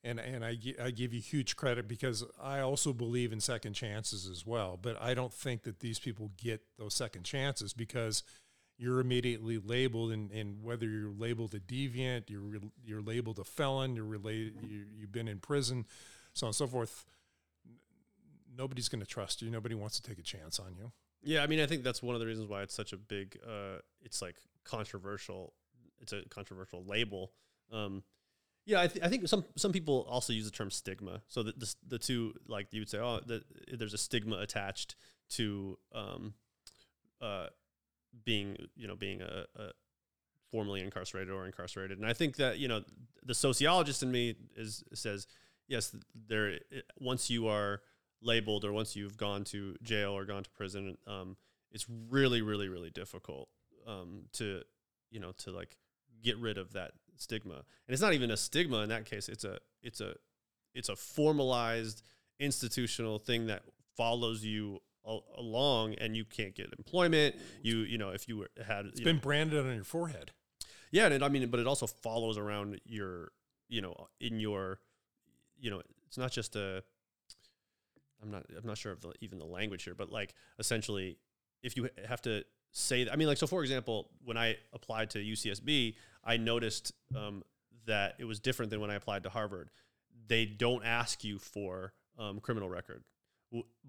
[0.04, 4.28] and and I, I give you huge credit because I also believe in second chances
[4.28, 4.78] as well.
[4.82, 8.24] But I don't think that these people get those second chances because
[8.78, 13.96] you're immediately labeled, and, and whether you're labeled a deviant, you're you're labeled a felon,
[13.96, 15.86] you're related, you, you've been in prison,
[16.34, 17.06] so on and so forth.
[18.56, 19.50] Nobody's going to trust you.
[19.50, 20.92] Nobody wants to take a chance on you.
[21.24, 23.38] yeah, I mean, I think that's one of the reasons why it's such a big.
[23.46, 25.54] Uh, it's like controversial.
[26.00, 27.32] It's a controversial label.
[27.72, 28.04] Um,
[28.66, 31.22] yeah, I, th- I think some some people also use the term stigma.
[31.28, 33.44] So the the, the two like you would say, oh, the,
[33.76, 34.96] there's a stigma attached
[35.32, 36.34] to um,
[37.22, 37.48] uh,
[38.24, 39.70] being you know being a, a
[40.52, 42.84] formerly incarcerated or incarcerated, and I think that you know
[43.24, 45.28] the sociologist in me is says
[45.68, 45.96] yes,
[46.28, 46.60] there
[47.00, 47.82] once you are
[48.22, 51.36] labeled or once you've gone to jail or gone to prison, um,
[51.72, 53.50] it's really really really difficult
[53.88, 54.62] um, to
[55.10, 55.78] you know to like
[56.24, 57.56] get rid of that stigma.
[57.56, 59.30] And it's not even a stigma in that case.
[59.30, 60.16] It's a it's a
[60.74, 62.04] it's a formalized
[62.40, 63.64] institutional thing that
[63.96, 67.36] follows you al- along and you can't get employment.
[67.62, 70.32] You you know if you were, had it's been know, branded on your forehead.
[70.92, 73.32] yeah and it, i mean but it also follows around your
[73.70, 74.80] you know in your
[75.60, 76.84] you know it's not just a
[78.22, 81.18] i'm not i'm not sure of the, even the language here but like essentially
[81.64, 85.12] if you have to say that, I mean, like, so for example, when I applied
[85.12, 87.44] to UCSB, I noticed um,
[87.86, 89.70] that it was different than when I applied to Harvard.
[90.28, 93.04] They don't ask you for um, criminal record,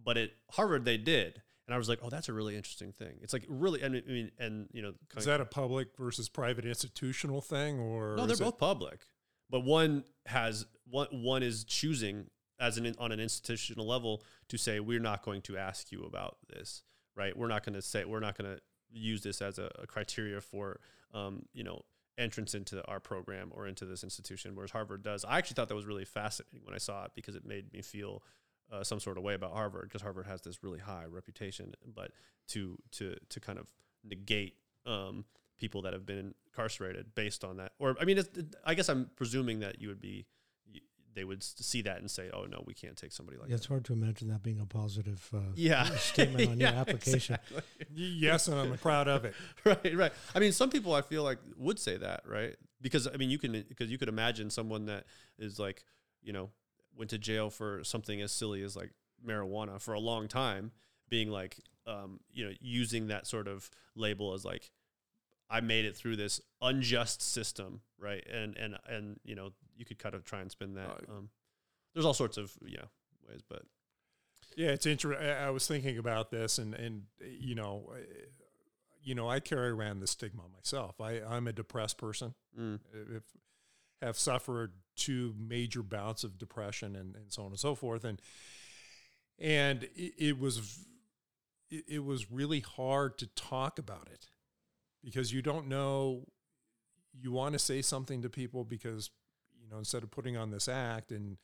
[0.03, 3.19] but at Harvard they did, and I was like, oh, that's a really interesting thing.
[3.23, 6.29] It's like really, I mean, I mean and you know, Is that a public versus
[6.29, 9.01] private institutional thing, or no, they're is it- both public,
[9.51, 12.27] but one has one one is choosing
[12.63, 16.37] as an on an institutional level to say we're not going to ask you about
[16.49, 16.85] this,
[17.17, 17.37] right?
[17.37, 20.41] We're not going to say we're not going to use this as a, a criteria
[20.41, 20.81] for
[21.13, 21.83] um, you know
[22.17, 25.25] entrance into our program or into this institution, whereas Harvard does.
[25.25, 27.83] I actually thought that was really fascinating when I saw it because it made me
[27.83, 28.23] feel
[28.73, 32.13] uh, some sort of way about Harvard because Harvard has this really high reputation, but
[32.49, 33.67] to to to kind of
[34.05, 34.55] negate
[34.87, 35.25] um,
[35.59, 38.23] people that have been incarcerated based on that, or I mean,
[38.65, 40.27] I guess I'm presuming that you would be
[41.15, 43.67] they would see that and say, oh no, we can't take somebody like Yeah, it's
[43.67, 47.37] hard to imagine that being a positive uh, Yeah, statement on your application.
[47.51, 47.63] exactly.
[47.95, 49.35] Yes, and I'm proud of it.
[49.65, 50.13] right, right.
[50.35, 52.57] I mean, some people I feel like would say that, right?
[52.81, 55.05] Because I mean, you can because you could imagine someone that
[55.39, 55.85] is like,
[56.23, 56.51] you know,
[56.97, 58.91] went to jail for something as silly as like
[59.27, 60.73] marijuana for a long time,
[61.09, 64.71] being like, um, you know, using that sort of label as like,
[65.53, 68.27] I made it through this unjust system, right?
[68.33, 71.01] And and and you know, you could kind of try and spin that.
[71.09, 71.29] Um,
[71.95, 72.87] there's all sorts of yeah
[73.29, 73.63] ways, but
[74.57, 75.27] Yeah, it's interesting.
[75.29, 77.93] I was thinking about this, and and you know,
[79.03, 81.01] you know, I carry around the stigma myself.
[81.01, 82.35] I I'm a depressed person.
[82.59, 82.79] mm,
[83.15, 83.25] If
[84.01, 88.21] have suffered two major bouts of depression and, and so on and so forth, and
[89.39, 90.79] and it, it was
[91.71, 94.29] it, it was really hard to talk about it
[95.03, 96.27] because you don't know.
[97.13, 99.11] You want to say something to people because
[99.61, 101.37] you know instead of putting on this act and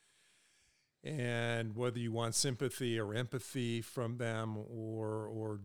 [1.03, 5.59] and whether you want sympathy or empathy from them or or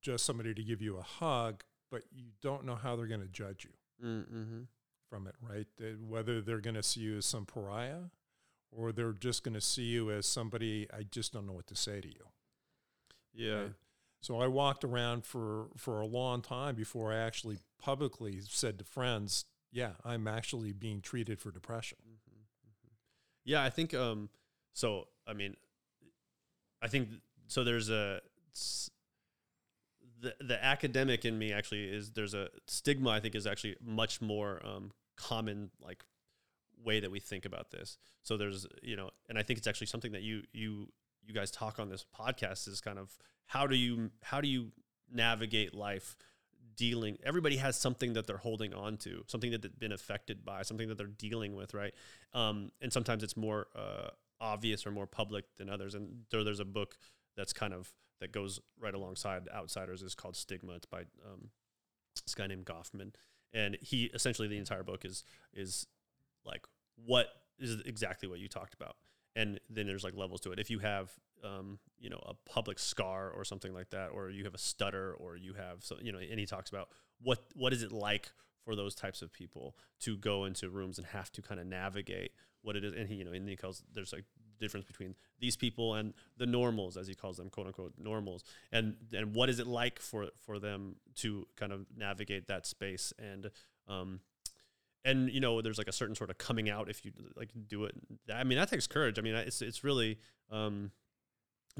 [0.00, 3.26] just somebody to give you a hug, but you don't know how they're going to
[3.26, 4.60] judge you mm, mm-hmm.
[5.08, 5.66] from it, right?
[6.06, 8.10] Whether they're going to see you as some pariah
[8.70, 11.76] or they're just going to see you as somebody I just don't know what to
[11.76, 12.28] say to you.
[13.34, 13.54] yeah.
[13.54, 13.72] right?
[14.20, 18.84] So I walked around for for a long time before I actually publicly said to
[18.84, 21.98] friends, "Yeah, I'm actually being treated for depression."
[23.44, 24.28] Yeah, I think um
[24.74, 25.56] so I mean
[26.82, 27.08] I think
[27.46, 28.20] so there's a
[30.20, 34.20] the the academic in me actually is there's a stigma I think is actually much
[34.20, 36.04] more um common like
[36.84, 37.98] way that we think about this.
[38.22, 40.88] So there's you know and I think it's actually something that you you
[41.24, 43.16] you guys talk on this podcast is kind of
[43.48, 44.70] how do you how do you
[45.12, 46.16] navigate life
[46.76, 50.62] dealing everybody has something that they're holding on to something that they've been affected by
[50.62, 51.92] something that they're dealing with right?
[52.32, 55.94] Um, and sometimes it's more uh, obvious or more public than others.
[55.94, 56.96] And there, there's a book
[57.36, 60.72] that's kind of that goes right alongside outsiders is called stigma.
[60.72, 61.50] It's by um,
[62.24, 63.14] this guy named goffman.
[63.52, 65.24] And he essentially the entire book is
[65.54, 65.86] is
[66.44, 66.62] like
[66.96, 67.28] what
[67.58, 68.96] is exactly what you talked about.
[69.36, 70.58] And then there's like levels to it.
[70.58, 71.12] If you have
[71.44, 75.14] um, you know a public scar or something like that or you have a stutter
[75.14, 76.88] or you have so you know and he talks about
[77.22, 78.30] what what is it like
[78.64, 82.32] for those types of people to go into rooms and have to kind of navigate
[82.62, 84.24] what it is and he you know and he calls there's like
[84.58, 88.44] difference between these people and the normals as he calls them quote unquote normals.
[88.72, 93.12] And and what is it like for for them to kind of navigate that space?
[93.18, 93.50] And
[93.88, 94.20] um
[95.04, 97.84] and you know there's like a certain sort of coming out if you like do
[97.84, 97.94] it
[98.34, 99.18] i mean that takes courage.
[99.18, 100.18] I mean it's it's really
[100.50, 100.90] um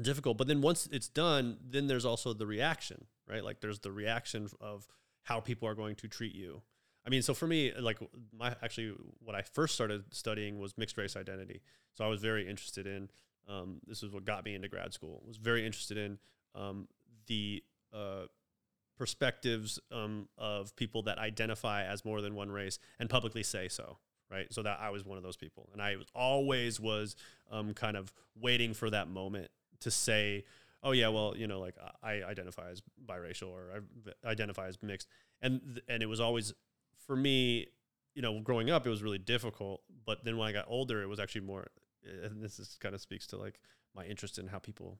[0.01, 3.43] difficult but then once it's done then there's also the reaction right?
[3.43, 4.87] Like there's the reaction of
[5.23, 6.61] how people are going to treat you.
[7.05, 7.99] I mean so for me like
[8.37, 11.61] my actually what i first started studying was mixed race identity.
[11.93, 13.09] So i was very interested in
[13.47, 16.19] um, this is what got me into grad school was very interested in
[16.53, 16.87] um,
[17.27, 18.25] the uh,
[18.95, 23.97] perspectives um, of people that identify as more than one race and publicly say so
[24.29, 24.51] right?
[24.53, 25.69] So that i was one of those people.
[25.73, 27.15] And i always was
[27.49, 29.49] um, kind of waiting for that moment
[29.81, 30.45] to say
[30.83, 33.83] oh yeah well you know like i identify as biracial or
[34.25, 35.07] i identify as mixed.
[35.41, 36.53] And and it was always
[37.05, 37.67] for me
[38.15, 41.07] you know growing up it was really difficult but then when i got older it
[41.07, 41.67] was actually more
[42.23, 43.59] and this is kind of speaks to like
[43.95, 44.99] my interest in how people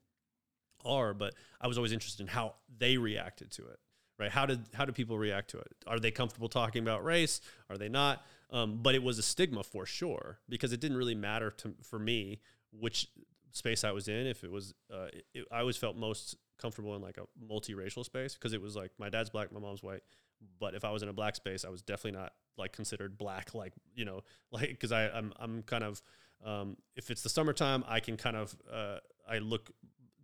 [0.85, 3.79] are but i was always interested in how they reacted to it
[4.19, 4.29] right?
[4.29, 5.71] How did how do people react to it?
[5.87, 7.41] Are they comfortable talking about race?
[7.69, 8.23] Are they not?
[8.51, 11.97] Um, but it was a stigma for sure because it didn't really matter to for
[11.97, 13.07] me which
[13.51, 17.01] space i was in if it was uh, it, i always felt most comfortable in
[17.01, 20.01] like a multiracial space because it was like my dad's black my mom's white
[20.59, 23.53] but if i was in a black space i was definitely not like considered black
[23.53, 24.21] like you know
[24.51, 26.01] like because i I'm, I'm kind of
[26.45, 28.97] um, if it's the summertime i can kind of uh,
[29.29, 29.71] i look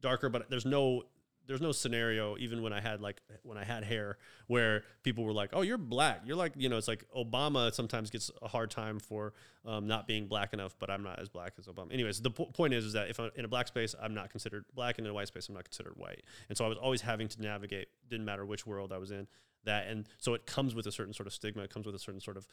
[0.01, 1.03] darker but there's no
[1.47, 4.17] there's no scenario even when I had like when I had hair
[4.47, 8.09] where people were like, "Oh, you're black." You're like, you know, it's like Obama sometimes
[8.09, 9.33] gets a hard time for
[9.65, 11.93] um, not being black enough, but I'm not as black as Obama.
[11.93, 14.29] Anyways, the po- point is, is that if I'm in a black space, I'm not
[14.29, 16.23] considered black, and in a white space, I'm not considered white.
[16.49, 17.87] And so I was always having to navigate.
[18.09, 19.27] Didn't matter which world I was in.
[19.65, 21.63] That and so it comes with a certain sort of stigma.
[21.63, 22.47] It comes with a certain sort of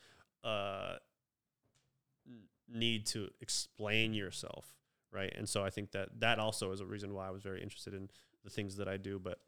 [0.45, 0.97] uh,
[2.69, 4.67] need to explain yourself,
[5.13, 5.33] right?
[5.37, 7.95] And so I think that that also is a reason why I was very interested
[7.95, 8.09] in
[8.45, 9.19] the things that I do.
[9.19, 9.39] But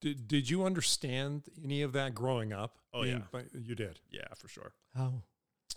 [0.00, 2.78] Did, did you understand any of that growing up?
[2.92, 3.40] Oh, Being yeah.
[3.54, 4.00] you did.
[4.10, 4.72] yeah, for sure.
[4.94, 5.22] How?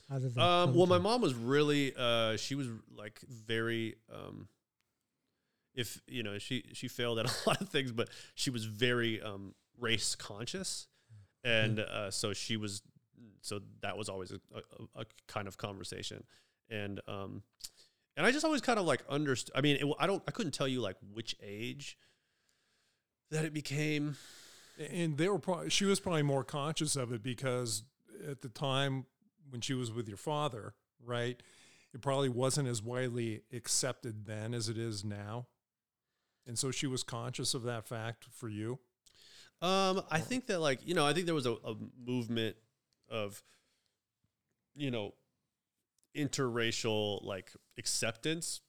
[0.10, 0.42] How did that?
[0.42, 4.48] Um, well, my mom was really, uh, she was like very, um,
[5.74, 9.22] if you know, she she failed at a lot of things, but she was very
[9.22, 10.88] um, race conscious,
[11.44, 12.82] and uh, so she was,
[13.42, 16.24] so that was always a, a, a kind of conversation,
[16.70, 17.42] and um,
[18.18, 19.54] and I just always kind of like understood.
[19.56, 21.98] I mean, it, I don't, I couldn't tell you like which age
[23.32, 24.18] that it became.
[24.92, 27.84] And they were probably, she was probably more conscious of it because
[28.30, 29.06] at the time
[29.50, 30.74] when she was with your father,
[31.04, 31.42] right,
[31.94, 35.48] it probably wasn't as widely accepted then as it is now.
[36.46, 38.80] And so she was conscious of that fact for you.
[39.62, 42.58] Um, I think that like you know, I think there was a, a movement
[43.10, 43.42] of,
[44.76, 45.14] you know,
[46.16, 48.62] interracial like acceptance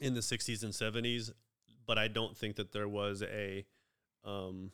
[0.00, 1.30] in the '60s and '70s,
[1.86, 3.64] but I don't think that there was a,
[4.24, 4.70] um,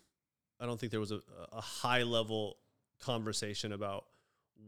[0.60, 1.20] I don't think there was a,
[1.52, 2.56] a high level
[3.00, 4.06] conversation about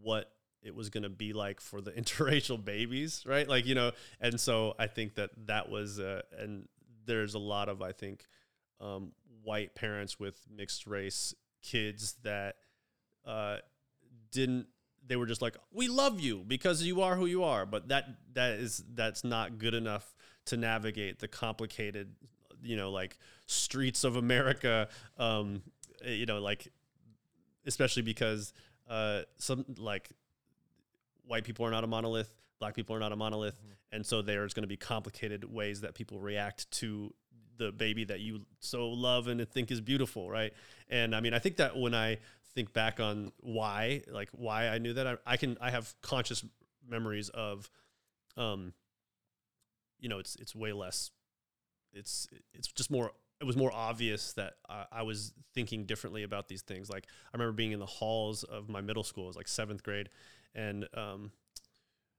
[0.03, 0.31] what
[0.63, 3.49] it was going to be like for the interracial babies, right?
[3.49, 6.69] Like you know, and so I think that that was, uh, and
[7.07, 8.25] there's a lot of I think
[8.81, 9.13] um,
[9.43, 12.57] white parents with mixed race kids that
[13.25, 13.59] uh,
[14.31, 14.67] didn't
[15.07, 18.09] they were just like we love you because you are who you are but that
[18.33, 20.15] that is that's not good enough
[20.45, 22.15] to navigate the complicated
[22.63, 24.89] you know like streets of america
[25.19, 25.63] um
[26.05, 26.69] eh, you know like
[27.67, 28.53] especially because
[28.89, 30.11] uh some like
[31.27, 33.61] white people are not a monolith black people are not a monolith
[33.93, 37.13] and so there's going to be complicated ways that people react to
[37.59, 40.53] the baby that you so love and think is beautiful right?
[40.89, 42.19] And i mean i think that when i
[42.55, 46.45] think back on why like why i knew that i, I can i have conscious
[46.89, 47.71] memories of
[48.37, 48.73] um
[49.99, 51.11] you know it's it's way less
[51.97, 56.49] it's it's just more it was more obvious that I, I was thinking differently about
[56.49, 59.37] these things like i remember being in the halls of my middle school it was
[59.37, 60.09] like seventh grade
[60.55, 61.33] and um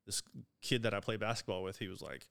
[0.05, 0.21] this
[0.61, 2.27] kid that i played basketball with he was like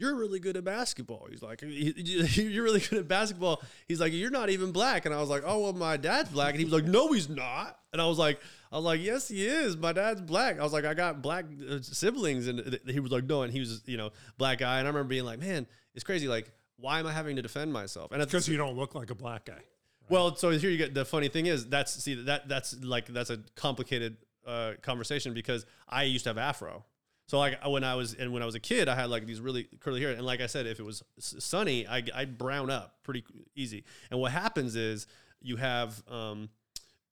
[0.00, 1.28] you're really good at basketball.
[1.30, 3.62] He's like, you're really good at basketball.
[3.86, 5.04] He's like, you're not even black.
[5.04, 6.52] And I was like, oh, well, my dad's black.
[6.52, 7.78] And he was like, no, he's not.
[7.92, 8.40] And I was like,
[8.72, 9.76] I was like, yes, he is.
[9.76, 10.58] My dad's black.
[10.58, 12.46] I was like, I got black uh, siblings.
[12.46, 13.42] And he was like, no.
[13.42, 14.78] And he was, you know, black guy.
[14.78, 16.28] And I remember being like, man, it's crazy.
[16.28, 16.50] Like,
[16.80, 18.12] why am I having to defend myself?
[18.12, 19.54] And because you don't look like a black guy.
[19.54, 19.64] Right?
[20.08, 23.30] Well, so here you get the funny thing is that's see that that's like that's
[23.30, 24.16] a complicated
[24.46, 26.84] uh, conversation because I used to have afro.
[27.26, 29.40] So like when I was and when I was a kid, I had like these
[29.40, 32.96] really curly hair, and like I said, if it was sunny, I I brown up
[33.04, 33.24] pretty
[33.54, 33.84] easy.
[34.10, 35.06] And what happens is
[35.40, 36.48] you have, um,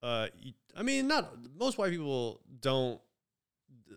[0.02, 0.26] uh,
[0.76, 3.00] I mean, not most white people don't.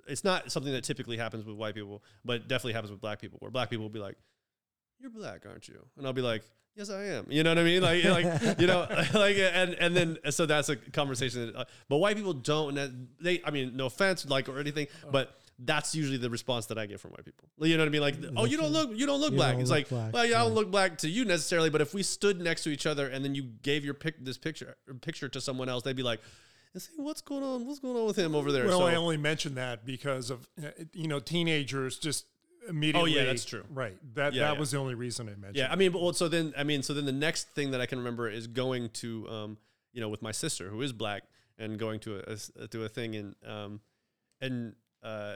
[0.07, 3.39] It's not something that typically happens with white people, but definitely happens with black people.
[3.41, 4.15] Where black people will be like,
[5.01, 6.43] "You're black, aren't you?" And I'll be like,
[6.75, 9.93] yes i am you know what i mean like like you know like and and
[9.93, 13.75] then so that's a conversation that, uh, but white people don't and they i mean
[13.75, 17.25] no offense like or anything but that's usually the response that I get from white
[17.25, 17.47] people.
[17.59, 18.01] You know what I mean?
[18.01, 19.53] Like, oh, you don't look, you don't look you black.
[19.53, 20.13] Don't it's look like, black.
[20.13, 22.69] well, yeah, I don't look black to you necessarily, but if we stood next to
[22.69, 25.95] each other and then you gave your pic, this picture picture to someone else, they'd
[25.95, 26.19] be like,
[26.73, 27.67] and see what's going on?
[27.67, 28.65] What's going on with him over there?
[28.65, 32.25] Well, so, I only mentioned that because of uh, you know teenagers just
[32.67, 33.13] immediately.
[33.13, 33.63] Oh yeah, that's true.
[33.69, 33.97] Right.
[34.15, 34.59] That yeah, that yeah.
[34.59, 35.55] was the only reason I mentioned.
[35.55, 37.81] Yeah, I mean, but well, so then I mean, so then the next thing that
[37.81, 39.57] I can remember is going to um,
[39.93, 41.23] you know, with my sister who is black
[41.57, 43.81] and going to a, a to a thing and um
[44.39, 45.35] and uh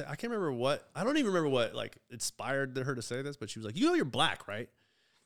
[0.00, 3.36] I can't remember what I don't even remember what like inspired her to say this,
[3.36, 4.68] but she was like, "You know, you're black, right?"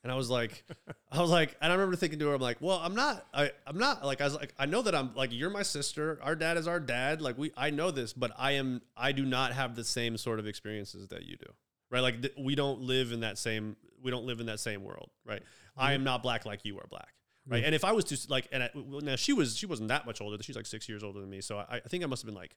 [0.03, 0.65] And I was like,
[1.13, 3.51] I was like, and I remember thinking to her, I'm like, well, I'm not, I,
[3.67, 6.19] I'm not like, I was like, I know that I'm like, you're my sister.
[6.23, 7.21] Our dad is our dad.
[7.21, 10.39] Like we, I know this, but I am, I do not have the same sort
[10.39, 11.53] of experiences that you do.
[11.91, 12.01] Right.
[12.01, 15.11] Like th- we don't live in that same, we don't live in that same world.
[15.27, 15.43] Right.
[15.43, 15.81] Mm-hmm.
[15.81, 17.13] I am not black like you are black.
[17.47, 17.59] Right.
[17.59, 17.67] Mm-hmm.
[17.67, 20.21] And if I was to like, and I, now she was, she wasn't that much
[20.21, 20.43] older.
[20.43, 21.41] She's like six years older than me.
[21.41, 22.55] So I, I think I must have been like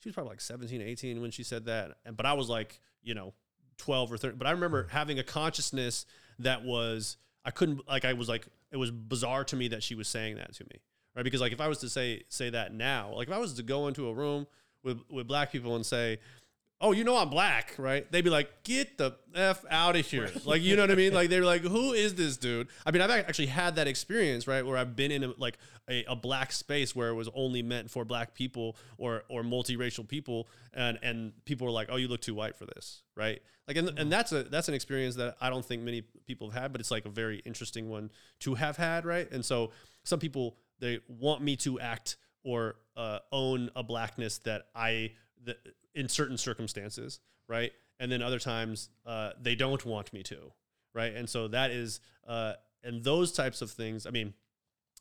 [0.00, 1.96] she was probably like 17, 18 when she said that.
[2.04, 3.34] And, but I was like, you know,
[3.78, 4.38] 12 or 13.
[4.38, 6.06] But I remember having a consciousness
[6.40, 9.94] that was, I couldn't, like, I was like, it was bizarre to me that she
[9.94, 10.80] was saying that to me.
[11.14, 11.22] Right.
[11.22, 13.62] Because like if I was to say, say that now, like if I was to
[13.62, 14.46] go into a room
[14.82, 16.18] with, with black people and say,
[16.80, 18.10] oh, you know I'm black, right?
[18.10, 21.12] They'd be like, get the f out of here, like you know what I mean?
[21.16, 22.68] Like they're like, who is this dude?
[22.84, 25.56] I mean, I've actually had that experience, right, where I've been in a, like
[25.88, 30.06] a, a, black space where it was only meant for black people or or multiracial
[30.06, 33.40] people, and and people were like, oh, you look too white for this, right?
[33.66, 36.62] Like, and, and that's a that's an experience that I don't think many people have
[36.62, 38.10] had, but it's like a very interesting one
[38.40, 39.30] to have had, right?
[39.30, 39.70] And so
[40.04, 45.12] some people they want me to act or uh, own a blackness that I
[45.44, 45.58] that
[45.94, 47.72] in certain circumstances, right?
[48.00, 50.52] And then other times uh, they don't want me to,
[50.94, 51.14] right?
[51.14, 54.06] And so that is, uh, and those types of things.
[54.06, 54.34] I mean,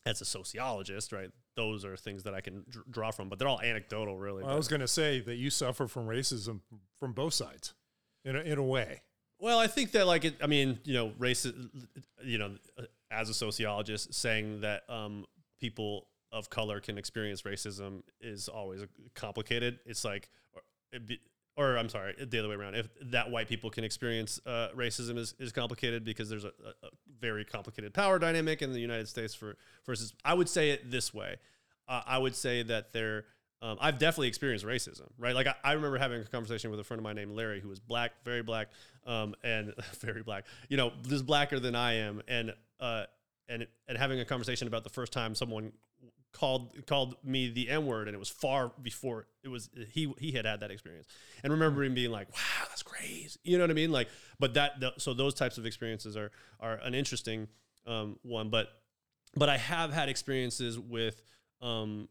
[0.05, 1.31] as a sociologist, right?
[1.55, 4.43] Those are things that I can dr- draw from, but they're all anecdotal, really.
[4.43, 6.59] Well, I was going to say that you suffer from racism
[6.99, 7.73] from both sides,
[8.23, 9.01] in a, in a way.
[9.39, 11.47] Well, I think that, like, it, I mean, you know, race,
[12.23, 12.55] you know,
[13.09, 15.25] as a sociologist, saying that um,
[15.59, 18.81] people of color can experience racism is always
[19.15, 19.79] complicated.
[19.85, 20.29] It's like
[21.07, 21.19] be,
[21.55, 22.75] or I'm sorry, the other way around.
[22.75, 26.89] If that white people can experience uh, racism is, is complicated because there's a, a,
[27.21, 29.55] very complicated power dynamic in the United States for
[29.85, 30.13] versus.
[30.25, 31.37] I would say it this way.
[31.87, 33.25] Uh, I would say that there.
[33.61, 35.33] Um, I've definitely experienced racism, right?
[35.33, 37.69] Like I, I, remember having a conversation with a friend of mine named Larry, who
[37.69, 38.67] was black, very black,
[39.07, 40.45] um, and very black.
[40.67, 43.05] You know, this blacker than I am, and uh,
[43.47, 45.71] and and having a conversation about the first time someone
[46.35, 50.33] called called me the N word, and it was far before it was he he
[50.33, 51.07] had had that experience,
[51.43, 53.91] and remembering being like, wow, that's crazy, you know what I mean?
[53.91, 57.47] Like, but that the, so those types of experiences are are an interesting
[57.87, 58.67] um, one, but
[59.35, 61.21] but I have had experiences with
[61.61, 62.09] um,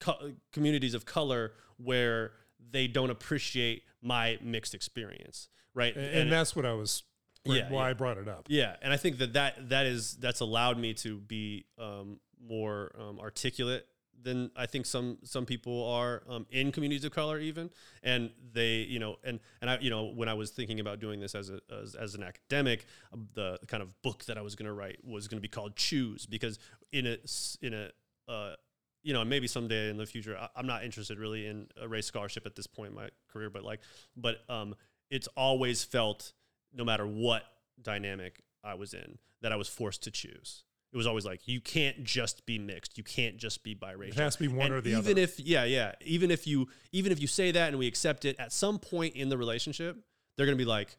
[0.00, 2.32] co- communities of color where
[2.70, 5.96] they don't appreciate my mixed experience, right?
[5.96, 7.04] And, and that's what I was
[7.44, 7.90] yeah, why yeah.
[7.90, 8.46] I brought it up.
[8.48, 12.92] Yeah, and I think that that that is that's allowed me to be um, more
[12.98, 13.86] um, articulate
[14.22, 17.70] than I think some some people are um, in communities of color even.
[18.02, 21.20] And they you know and and I you know when I was thinking about doing
[21.20, 24.54] this as a as, as an academic um, the kind of book that I was
[24.54, 26.58] going to write was going to be called choose because
[26.92, 27.16] in a
[27.60, 27.90] in a
[28.30, 28.54] uh,
[29.02, 32.06] you know maybe someday in the future I, am not interested really in a race
[32.06, 33.80] scholarship at this point in my career but like
[34.16, 34.74] but um
[35.10, 36.32] it's always felt
[36.72, 37.42] no matter what
[37.80, 41.60] dynamic I was in that I was forced to choose it was always like you
[41.60, 42.98] can't just be mixed.
[42.98, 44.08] You can't just be biracial.
[44.08, 45.10] It has to be one and or the even other.
[45.10, 48.24] Even if yeah, yeah, even if you even if you say that and we accept
[48.24, 49.96] it, at some point in the relationship,
[50.36, 50.96] they're gonna be like,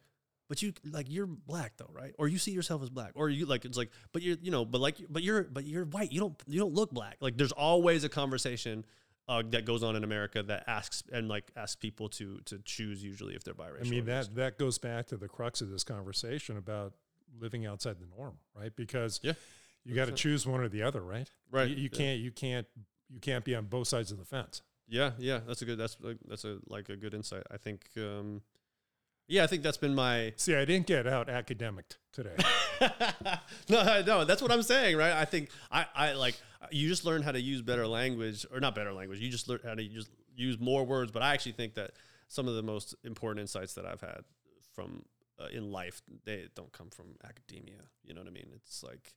[0.48, 2.12] but you like you're black though, right?
[2.18, 4.64] Or you see yourself as black, or you like it's like, but you're you know,
[4.64, 6.10] but like but you're but you're white.
[6.10, 7.18] You don't you don't look black.
[7.20, 8.84] Like there's always a conversation
[9.28, 13.02] uh, that goes on in America that asks and like asks people to to choose
[13.02, 13.86] usually if they're biracial.
[13.86, 16.94] I mean that that goes back to the crux of this conversation about
[17.40, 18.74] living outside the norm, right?
[18.74, 19.32] Because Yeah.
[19.84, 21.30] You got to choose one or the other, right?
[21.50, 21.68] right.
[21.68, 21.98] You, you yeah.
[21.98, 22.66] can't you can't
[23.10, 24.62] you can't be on both sides of the fence.
[24.88, 25.78] Yeah, yeah, that's a good.
[25.78, 27.44] That's like, that's a like a good insight.
[27.50, 27.86] I think.
[27.96, 28.42] um
[29.28, 30.32] Yeah, I think that's been my.
[30.36, 32.36] See, I didn't get out academic today.
[33.68, 35.12] no, no, that's what I'm saying, right?
[35.12, 36.36] I think I, I like
[36.70, 39.20] you just learn how to use better language, or not better language.
[39.20, 41.12] You just learn how to just use more words.
[41.12, 41.92] But I actually think that
[42.28, 44.24] some of the most important insights that I've had
[44.74, 45.04] from
[45.40, 47.80] uh, in life they don't come from academia.
[48.04, 48.48] You know what I mean?
[48.54, 49.14] It's like.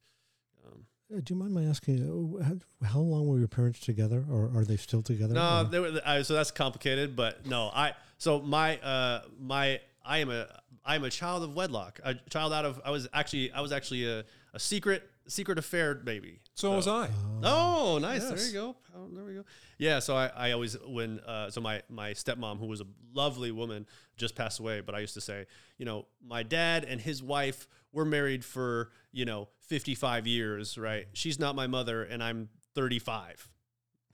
[0.66, 4.26] Um, Uh, do you mind my asking, uh, how, how long were your parents together,
[4.30, 5.34] or are they still together?
[5.34, 9.80] No, or- they were, I, so that's complicated, but no, I so my uh my
[10.06, 10.48] I am a
[10.86, 13.72] I am a child of wedlock, a child out of I was actually I was
[13.72, 16.40] actually a, a secret secret affair baby.
[16.56, 17.10] So was I.
[17.44, 18.24] Oh, nice.
[18.28, 18.76] There you go.
[18.96, 19.44] Oh, there we go.
[19.78, 20.00] Yeah.
[20.00, 23.86] So I, I always when uh, so my my stepmom who was a lovely woman
[24.18, 25.46] just passed away, but I used to say,
[25.78, 27.68] you know, my dad and his wife
[27.98, 31.08] were married for you know 55 years, right?
[31.14, 33.50] She's not my mother, and I'm 35.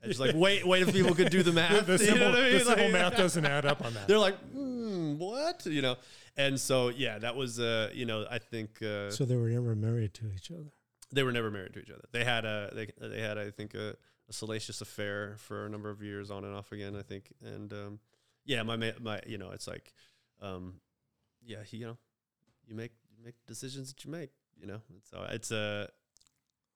[0.01, 1.85] And she's like, wait, wait, if people could do the math.
[1.85, 4.07] the you simple, know what I the simple Like- math doesn't add up on that.
[4.07, 5.65] They're like, hmm, what?
[5.65, 5.95] You know,
[6.35, 9.75] and so yeah, that was uh, you know, I think uh, so they were never
[9.75, 10.71] married to each other.
[11.11, 12.05] they were never married to each other.
[12.11, 13.95] They had a they they had I think a,
[14.29, 16.95] a salacious affair for a number of years on and off again.
[16.95, 17.99] I think and um,
[18.45, 19.93] yeah, my ma- my you know it's like
[20.41, 20.75] um,
[21.45, 21.97] yeah he, you know
[22.67, 24.29] you make you make decisions that you make.
[24.59, 25.89] You know, so it's a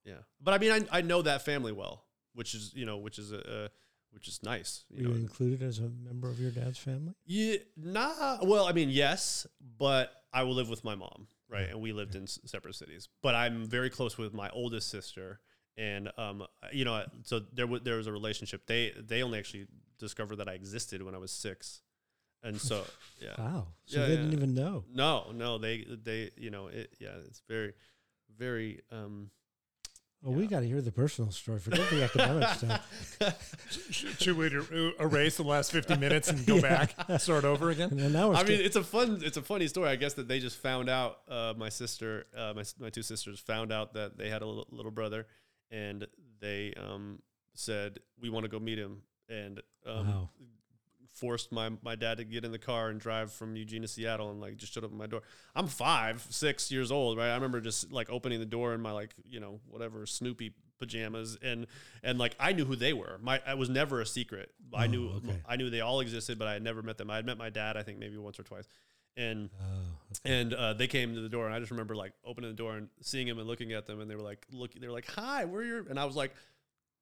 [0.04, 0.20] yeah.
[0.41, 3.32] But I mean, I I know that family well, which is you know which is
[3.32, 3.38] a.
[3.39, 3.70] a
[4.14, 5.16] which is nice, Were you you know.
[5.20, 7.14] included as a member of your dad's family?
[7.26, 8.38] Yeah, nah.
[8.41, 9.45] Well, I mean, yes,
[9.78, 11.70] but I will live with my mom, right?
[11.70, 13.10] And we lived in s- separate cities.
[13.22, 15.41] But I'm very close with my oldest sister,
[15.78, 18.66] and um, you know, so there w- there was a relationship.
[18.66, 19.68] They they only actually
[20.00, 21.82] discovered that I existed when I was six,
[22.44, 22.84] and so
[23.20, 23.36] yeah.
[23.38, 23.68] Wow.
[23.86, 24.18] So Yeah, they yeah.
[24.18, 24.84] didn't even know.
[24.94, 26.94] No, no, they they you know it.
[27.00, 27.74] Yeah, it's very,
[28.38, 28.82] very.
[28.92, 29.32] um
[30.26, 31.60] Oh, we got to hear the personal story.
[31.60, 33.56] Forget the academic stuff.
[33.92, 37.92] Should should we er- erase the last 50 minutes and go back, start over again?
[37.92, 39.90] And then now it's I mean, it's a fun, it's a funny story.
[39.90, 41.20] I guess that they just found out.
[41.30, 44.68] Uh, my sister, uh, my my two sisters found out that they had a little,
[44.72, 45.28] little brother,
[45.70, 46.08] and
[46.42, 47.20] they um,
[47.54, 50.30] said we want to go meet him, and um, Wow.
[51.20, 54.32] Forced my my dad to get in the car and drive from Eugene to Seattle,
[54.32, 55.22] and like just showed up at my door.
[55.55, 57.30] I'm five, six years old, right?
[57.30, 61.38] I remember just like opening the door in my like you know whatever Snoopy pajamas
[61.41, 61.65] and
[62.03, 63.20] and like I knew who they were.
[63.22, 64.51] My I was never a secret.
[64.74, 65.41] I Oh, knew okay.
[65.47, 67.09] I knew they all existed, but I had never met them.
[67.09, 68.68] I had met my dad, I think maybe once or twice,
[69.15, 72.51] and Oh, and uh, they came to the door, and I just remember like opening
[72.51, 74.88] the door and seeing him and looking at them, and they were like looking, they
[74.88, 76.34] were like, "Hi, we're your," and I was like.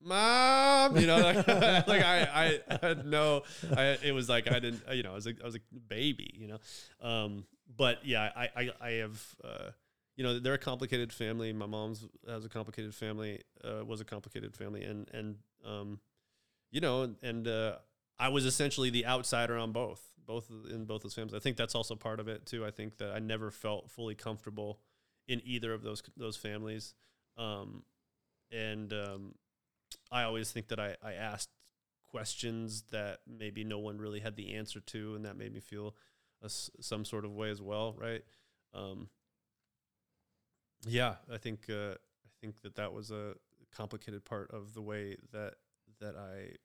[0.02, 3.44] Mom, you know, like, like I, I had no,
[3.76, 6.32] I, it was like I didn't, you know, I was a, I was a baby,
[6.38, 6.60] you know,
[7.02, 9.72] um, but yeah, I, I, I have, uh,
[10.16, 11.52] you know, they're a complicated family.
[11.52, 15.36] My mom's has a complicated family, uh, was a complicated family, and and
[15.66, 16.00] um,
[16.72, 17.76] you know, and, and uh,
[18.18, 21.34] I was essentially the outsider on both, both in both those families.
[21.34, 22.66] I think that's also part of it too.
[22.66, 24.80] I think that I never felt fully comfortable
[25.28, 26.94] in either of those those families,
[27.38, 27.84] um,
[28.52, 29.36] and um,
[30.16, 31.50] I always think that I, I asked
[32.10, 35.96] questions that maybe no one really had the answer to, and that made me feel
[36.42, 38.24] a some sort of way as well, right?
[38.74, 39.10] Um,
[40.88, 43.34] yeah, I think uh, I think that that was a
[43.76, 45.56] complicated part of the way that
[46.00, 46.56] that I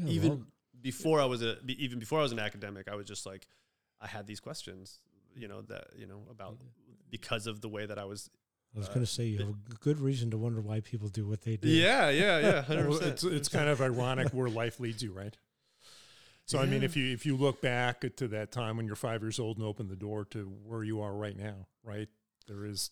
[0.00, 0.42] have even all-
[0.80, 3.46] before I was a even before I was an academic, I was just like
[4.00, 5.00] I had these questions,
[5.36, 6.58] you know, that you know about
[7.10, 8.30] because of the way that I was.
[8.74, 11.08] I was uh, going to say you have a good reason to wonder why people
[11.08, 11.68] do what they do.
[11.68, 13.12] Yeah, yeah, yeah, hundred Well, percent.
[13.14, 15.36] it's it's kind of ironic where life leads you, right?
[16.46, 19.22] So I mean, if you if you look back to that time when you're five
[19.22, 22.08] years old and open the door to where you are right now, right?
[22.46, 22.90] There is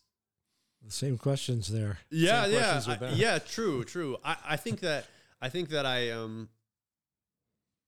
[0.85, 1.99] The same questions there.
[2.11, 3.39] yeah, Same yeah, I- yeah.
[3.41, 4.17] True, true.
[4.25, 5.07] I, I think that
[5.41, 6.49] I think that I um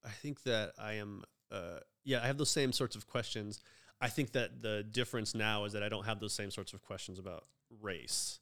[0.05, 3.61] I think that I am uh yeah I have those same sorts of questions.
[4.01, 6.82] I think that the difference now is that I don't have those same sorts of
[6.82, 7.45] questions about
[7.81, 8.41] race,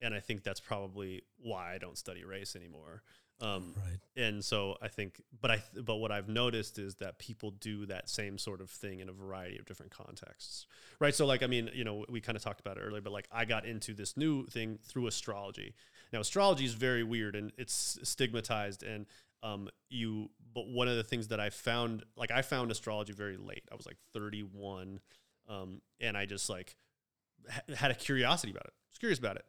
[0.00, 3.02] and I think that's probably why I don't study race anymore.
[3.42, 3.98] Um, Right.
[4.22, 8.10] and so I think, but I, but what I've noticed is that people do that
[8.10, 10.66] same sort of thing in a variety of different contexts,
[10.98, 11.14] right?
[11.14, 13.28] So, like, I mean, you know, we kind of talked about it earlier, but like,
[13.32, 15.74] I got into this new thing through astrology.
[16.12, 19.06] Now, astrology is very weird and it's stigmatized, and
[19.42, 20.28] um, you.
[20.52, 23.62] But one of the things that I found, like, I found astrology very late.
[23.72, 25.00] I was like 31,
[25.48, 26.76] um, and I just like
[27.74, 28.72] had a curiosity about it.
[28.72, 29.44] I was curious about it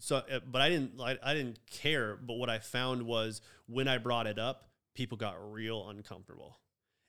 [0.00, 2.16] so, uh, but I didn't, I, I didn't care.
[2.16, 6.58] But what I found was when I brought it up, people got real uncomfortable,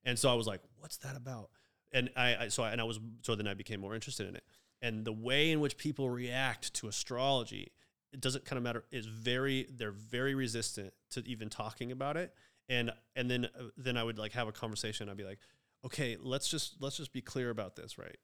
[0.04, 1.50] and so I was like, "What's that about?"
[1.92, 4.36] And I, I so I, and I was so then I became more interested in
[4.36, 4.44] it,
[4.82, 7.72] and the way in which people react to astrology,
[8.14, 8.84] it doesn't kind of matter.
[8.92, 12.34] Is very they're very resistant to even talking about it,
[12.70, 15.10] and and then uh, then I would like have a conversation.
[15.10, 15.40] I'd be like,
[15.86, 18.18] "Okay, let's just let's just be clear about this, right?"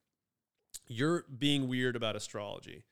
[0.87, 2.83] You're being weird about astrology,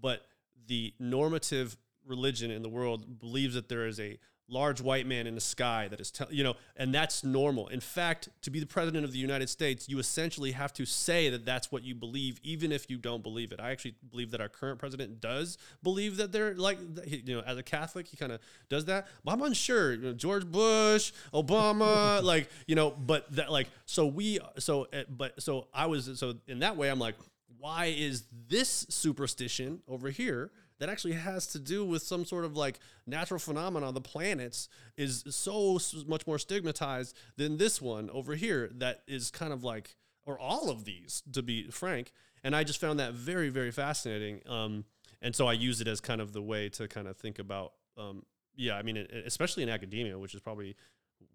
[0.00, 0.26] but
[0.66, 1.76] the normative
[2.06, 5.88] religion in the world believes that there is a large white man in the sky
[5.88, 7.68] that is tell you know and that's normal.
[7.68, 11.30] In fact to be the president of the united states you essentially have to say
[11.30, 13.60] that that's what you believe even if you don't believe it.
[13.60, 17.56] I actually believe that our current president does believe that they're like you know as
[17.56, 19.08] a catholic he kind of does that.
[19.24, 24.06] But i'm unsure you know, george bush obama like you know but that like so
[24.06, 27.14] we so uh, but so i was so in that way i'm like
[27.62, 30.50] why is this superstition over here
[30.80, 33.86] that actually has to do with some sort of like natural phenomenon?
[33.86, 39.30] On the planets is so much more stigmatized than this one over here that is
[39.30, 39.94] kind of like
[40.26, 42.10] or all of these to be frank.
[42.42, 44.84] And i just found that very very fascinating um,
[45.20, 47.74] and so i use it as kind of the way to kind of think about
[47.96, 48.24] um,
[48.56, 50.74] yeah i mean especially in academia which is probably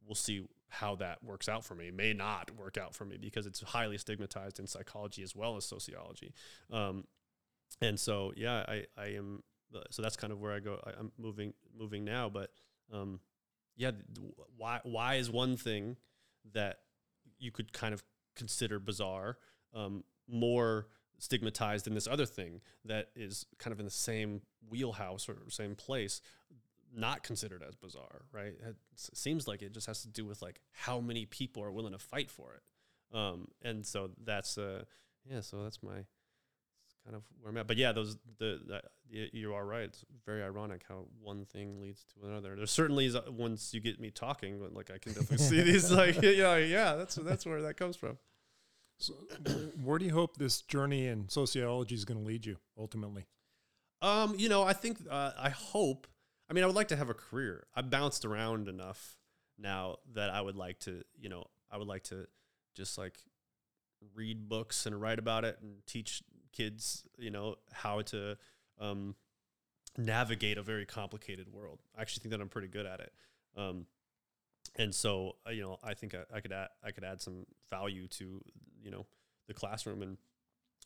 [0.06, 1.92] we'll see how that works out for me.
[1.92, 5.66] May not work out for me because it's highly stigmatized in psychology as well as
[5.66, 6.34] sociology.
[6.72, 7.06] Um,
[7.82, 9.44] and so, yeah, I, I am.
[9.92, 10.80] So that's kind of where I go.
[10.86, 12.52] I, am moving moving now, but
[12.92, 13.20] um,
[13.76, 13.92] yeah,
[14.58, 15.98] why why is one thing
[16.54, 16.80] that
[17.38, 18.04] you could kind of
[18.36, 19.38] consider bizarre
[19.74, 20.88] um, more
[21.20, 25.76] stigmatized than this other thing that is kind of in the same wheelhouse or same
[25.76, 26.22] place
[26.96, 28.54] not considered as bizarre, right?
[28.66, 31.94] It seems like it just has to do with like how many people are willing
[31.94, 33.18] to fight for it.
[33.18, 34.84] Um, and so that's uh,
[35.30, 36.06] yeah, so that's my
[37.08, 37.68] kind of where I'm at.
[37.68, 39.84] But yeah, those the, the you are right.
[39.84, 42.56] It's very ironic how one thing leads to another.
[42.56, 46.22] There's certainly uh, once you get me talking, like I can definitely see these like
[46.22, 48.18] yeah, yeah, that's that's where that comes from.
[49.00, 49.14] So,
[49.84, 53.26] where do you hope this journey in sociology is going to lead you ultimately?
[54.02, 56.08] Um, you know, I think uh, I hope
[56.50, 57.68] I mean, I would like to have a career.
[57.76, 59.18] I bounced around enough
[59.58, 62.28] now that I would like to, you know, I would like to
[62.76, 63.18] just like
[64.16, 66.24] read books and write about it and teach
[66.54, 68.38] kids, you know, how to
[68.80, 69.16] um,
[69.98, 71.80] navigate a very complicated world.
[71.98, 73.14] I actually think that I'm pretty good at it.
[73.58, 73.88] Um,
[74.78, 77.46] and so, uh, you know, I think I, I could add, I could add some
[77.70, 78.42] value to,
[78.82, 79.06] you know,
[79.48, 80.18] the classroom and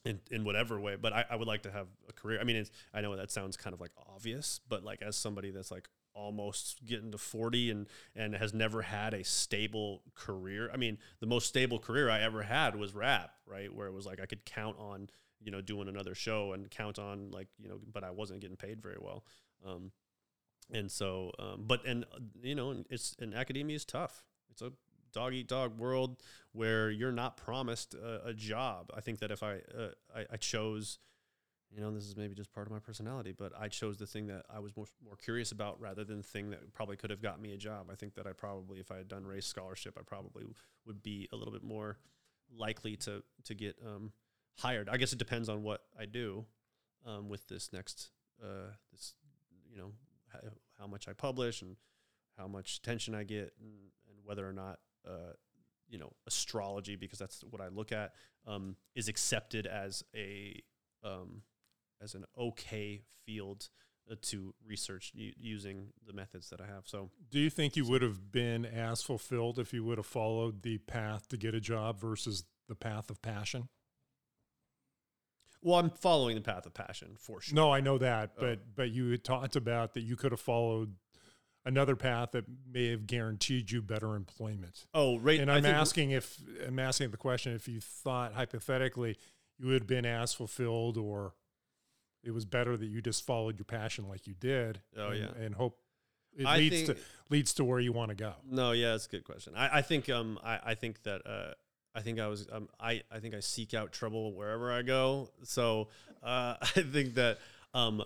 [0.06, 2.40] in, in whatever way but I, I would like to have a career.
[2.40, 5.52] I mean it's, i know that sounds kind of like obvious but like as somebody
[5.52, 10.78] that's like almost getting to 40 and and has never had a stable career i
[10.78, 13.74] mean the most stable career i ever had was rap right?
[13.74, 15.10] Where it was like i could count on
[15.44, 18.58] you know doing another show and count on like you know but i wasn't getting
[18.58, 19.24] paid very well.
[19.66, 19.92] Um
[20.72, 22.06] and so um but and
[22.42, 24.24] you know it's and academia is tough.
[24.50, 24.72] It's a
[25.14, 26.18] dog eat dog world
[26.54, 28.92] where you're not promised a, a job.
[28.96, 31.00] I think that if I, uh, I, I chose,
[31.74, 34.28] you know, this is maybe just part of my personality, but I chose the thing
[34.28, 37.22] that I was more, more curious about rather than the thing that probably could have
[37.22, 37.88] got me a job.
[37.92, 40.46] I think that I probably, if I had done race scholarship, I probably
[40.86, 41.98] would be a little bit more
[42.58, 44.12] likely to to get um,
[44.58, 44.90] hired.
[44.90, 46.46] I guess it depends on what I do
[47.06, 48.10] um, with this next
[48.44, 49.14] uh, this
[49.72, 49.92] you know
[50.80, 51.76] how, much I publish and
[52.38, 55.34] how much attention I get and, and whether or not uh,
[55.90, 58.14] you know astrology because that's what I look at
[58.48, 60.62] um, is accepted as a
[61.04, 61.44] um,
[62.02, 63.70] as an okay field
[64.10, 66.88] uh, to research u- using the methods that I have.
[66.88, 70.64] So, do you think you would have been as fulfilled if you would have followed
[70.64, 73.70] the path to get a job versus the path of passion?
[75.62, 77.56] Well, I'm following the path of passion for sure.
[77.56, 78.72] No, I know that, but oh.
[78.76, 80.96] but you had talked about that you could have followed
[81.66, 84.86] another path that may have guaranteed you better employment.
[84.94, 85.40] Oh, right.
[85.40, 89.18] And I'm asking if I'm asking the question if you thought hypothetically
[89.60, 91.34] you had been as fulfilled or
[92.24, 94.82] it was better that you just followed your passion like you did.
[94.98, 95.44] Oh and, yeah.
[95.44, 95.78] And hope
[96.38, 98.34] it I leads think, to leads to where you want to go.
[98.50, 99.54] No, yeah, that's a good question.
[99.56, 101.54] I, I think um I, I think that uh
[101.94, 105.30] I think I was um I, I think I seek out trouble wherever I go.
[105.44, 105.90] So
[106.24, 107.38] uh I think that
[107.74, 108.04] um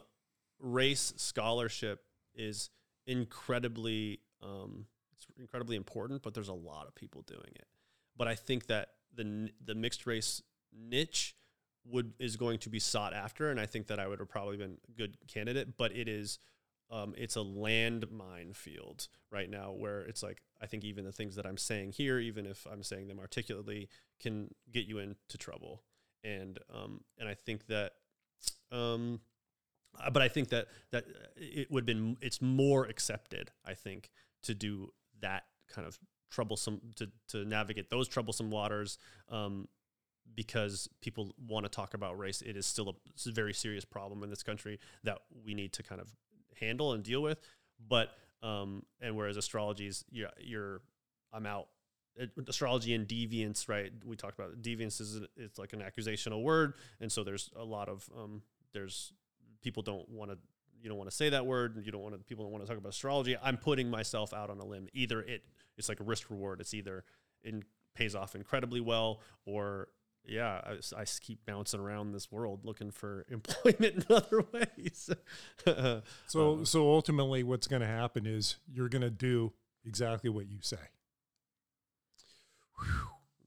[0.60, 2.04] race scholarship
[2.34, 2.70] is
[3.08, 7.68] incredibly um, it's incredibly important, but there's a lot of people doing it.
[8.18, 10.42] But I think that the the mixed race
[10.74, 11.36] niche
[11.86, 14.58] would is going to be sought after, and I think that I would have probably
[14.58, 15.78] been a good candidate.
[15.78, 16.40] But it is
[16.92, 21.36] um, it's a landmine field right now where it's like I think even the things
[21.36, 23.90] that I'm saying here, even if I'm saying them articulately,
[24.20, 25.84] can get you into trouble.
[26.24, 27.94] And um, and I think that
[28.72, 29.20] um,
[30.12, 33.52] but I think that that it would have been it's more accepted.
[33.66, 34.10] I think
[34.44, 34.92] to do
[35.22, 35.44] that
[35.74, 38.98] kind of troublesome to to navigate those troublesome waters.
[39.30, 39.68] Um,
[40.36, 44.24] because people want to talk about race, it is still a, a very serious problem
[44.24, 46.10] in this country that we need to kind of
[46.60, 47.40] handle and deal with.
[47.88, 48.10] But
[48.42, 50.82] um, and whereas astrology is you're, you're
[51.32, 51.68] I'm out
[52.48, 53.92] astrology and deviance, right?
[54.06, 57.90] We talked about deviance is it's like an accusational word, and so there's a lot
[57.90, 58.42] of um,
[58.74, 59.14] there's
[59.66, 60.38] people don't want to
[60.80, 62.70] you don't want to say that word, you don't want to people don't want to
[62.70, 63.36] talk about astrology.
[63.42, 64.88] I'm putting myself out on a limb.
[64.94, 65.44] Either it
[65.78, 66.62] it's like a risk reward.
[66.62, 67.04] It's either
[67.44, 67.56] it
[67.96, 69.88] pays off incredibly well, or
[70.24, 75.10] yeah, I, I keep bouncing around this world looking for employment in other ways.
[76.28, 79.54] so um, so ultimately, what's going to happen is you're going to do
[79.84, 80.78] exactly what you say.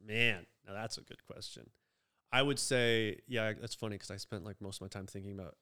[0.04, 1.70] Man, now that's a good question.
[2.32, 5.32] I would say, yeah, that's funny because I spent like most of my time thinking
[5.32, 5.54] about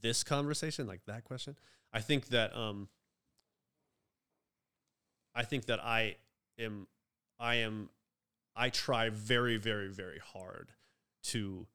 [0.00, 1.56] this conversation, like that question.
[1.92, 2.88] I think that um
[5.34, 6.16] I think that I
[6.58, 6.86] am
[7.38, 7.90] I am
[8.56, 10.72] I try very, very, very hard
[11.24, 11.66] to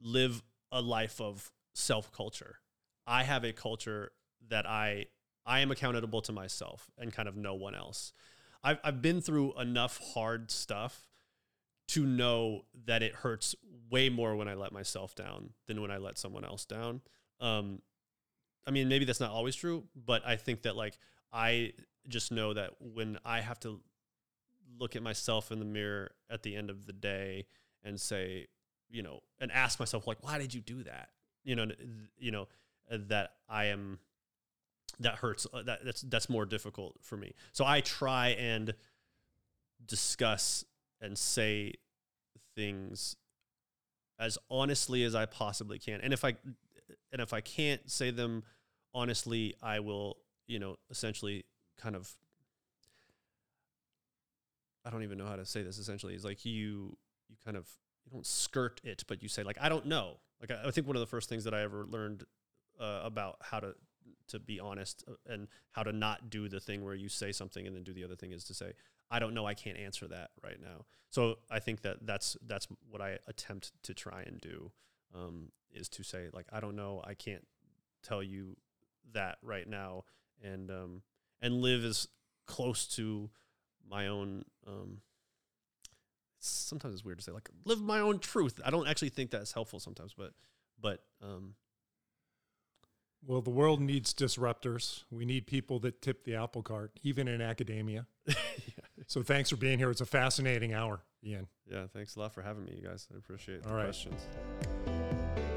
[0.00, 2.56] live a life of self culture.
[3.06, 4.12] I have a culture
[4.48, 5.06] that I
[5.44, 8.12] I am accountable to myself and kind of no one else.
[8.62, 11.06] I've, I've been through enough hard stuff
[11.88, 13.54] to know that it hurts
[13.90, 17.00] way more when I let myself down than when I let someone else down.
[17.40, 17.80] Um,
[18.66, 20.98] I mean, maybe that's not always true, but I think that like
[21.32, 21.72] I
[22.08, 23.80] just know that when I have to
[24.78, 27.46] look at myself in the mirror at the end of the day
[27.84, 28.46] and say,
[28.90, 31.10] you know, and ask myself like, why did you do that?
[31.44, 31.66] You know,
[32.18, 32.48] you know
[32.90, 33.98] that I am
[35.00, 35.46] that hurts.
[35.52, 37.34] Uh, that that's that's more difficult for me.
[37.52, 38.74] So I try and
[39.84, 40.64] discuss
[41.00, 41.74] and say
[42.54, 43.16] things
[44.18, 46.00] as honestly as I possibly can.
[46.00, 46.36] And if I
[47.12, 48.44] and if I can't say them
[48.94, 50.16] honestly, I will,
[50.46, 51.44] you know, essentially
[51.78, 52.10] kind of
[54.84, 56.14] I don't even know how to say this essentially.
[56.14, 56.96] Is like you
[57.28, 57.68] you kind of
[58.04, 60.18] you don't skirt it, but you say like I don't know.
[60.40, 62.24] Like I, I think one of the first things that I ever learned
[62.80, 63.74] uh, about how to
[64.28, 67.66] to be honest uh, and how to not do the thing where you say something
[67.66, 68.72] and then do the other thing is to say
[69.10, 70.84] I don't know I can't answer that right now.
[71.10, 74.72] So I think that that's that's what I attempt to try and do
[75.14, 77.46] um, is to say like I don't know I can't
[78.02, 78.56] tell you
[79.12, 80.04] that right now
[80.42, 81.02] and um,
[81.40, 82.08] and live as
[82.46, 83.30] close to
[83.88, 84.98] my own um,
[86.40, 88.60] sometimes it's weird to say like live my own truth.
[88.64, 90.32] I don't actually think that's helpful sometimes, but
[90.80, 91.54] but um,
[93.26, 95.02] well, the world needs disruptors.
[95.10, 98.06] We need people that tip the apple cart, even in academia.
[98.26, 98.34] yeah.
[99.08, 99.90] So thanks for being here.
[99.90, 101.46] It's a fascinating hour, Ian.
[101.70, 103.06] Yeah, thanks a lot for having me, you guys.
[103.14, 103.84] I appreciate All the right.
[103.84, 104.26] questions.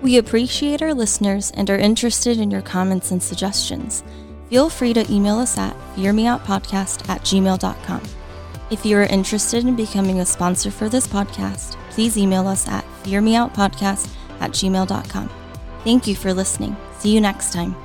[0.04, 4.04] We appreciate our listeners and are interested in your comments and suggestions.
[4.50, 8.02] Feel free to email us at fearmeoutpodcast at gmail.com.
[8.70, 12.86] If you are interested in becoming a sponsor for this podcast, please email us at
[13.04, 15.30] fearmeoutpodcast at gmail.com.
[15.84, 16.76] Thank you for listening.
[17.00, 17.76] See you next time.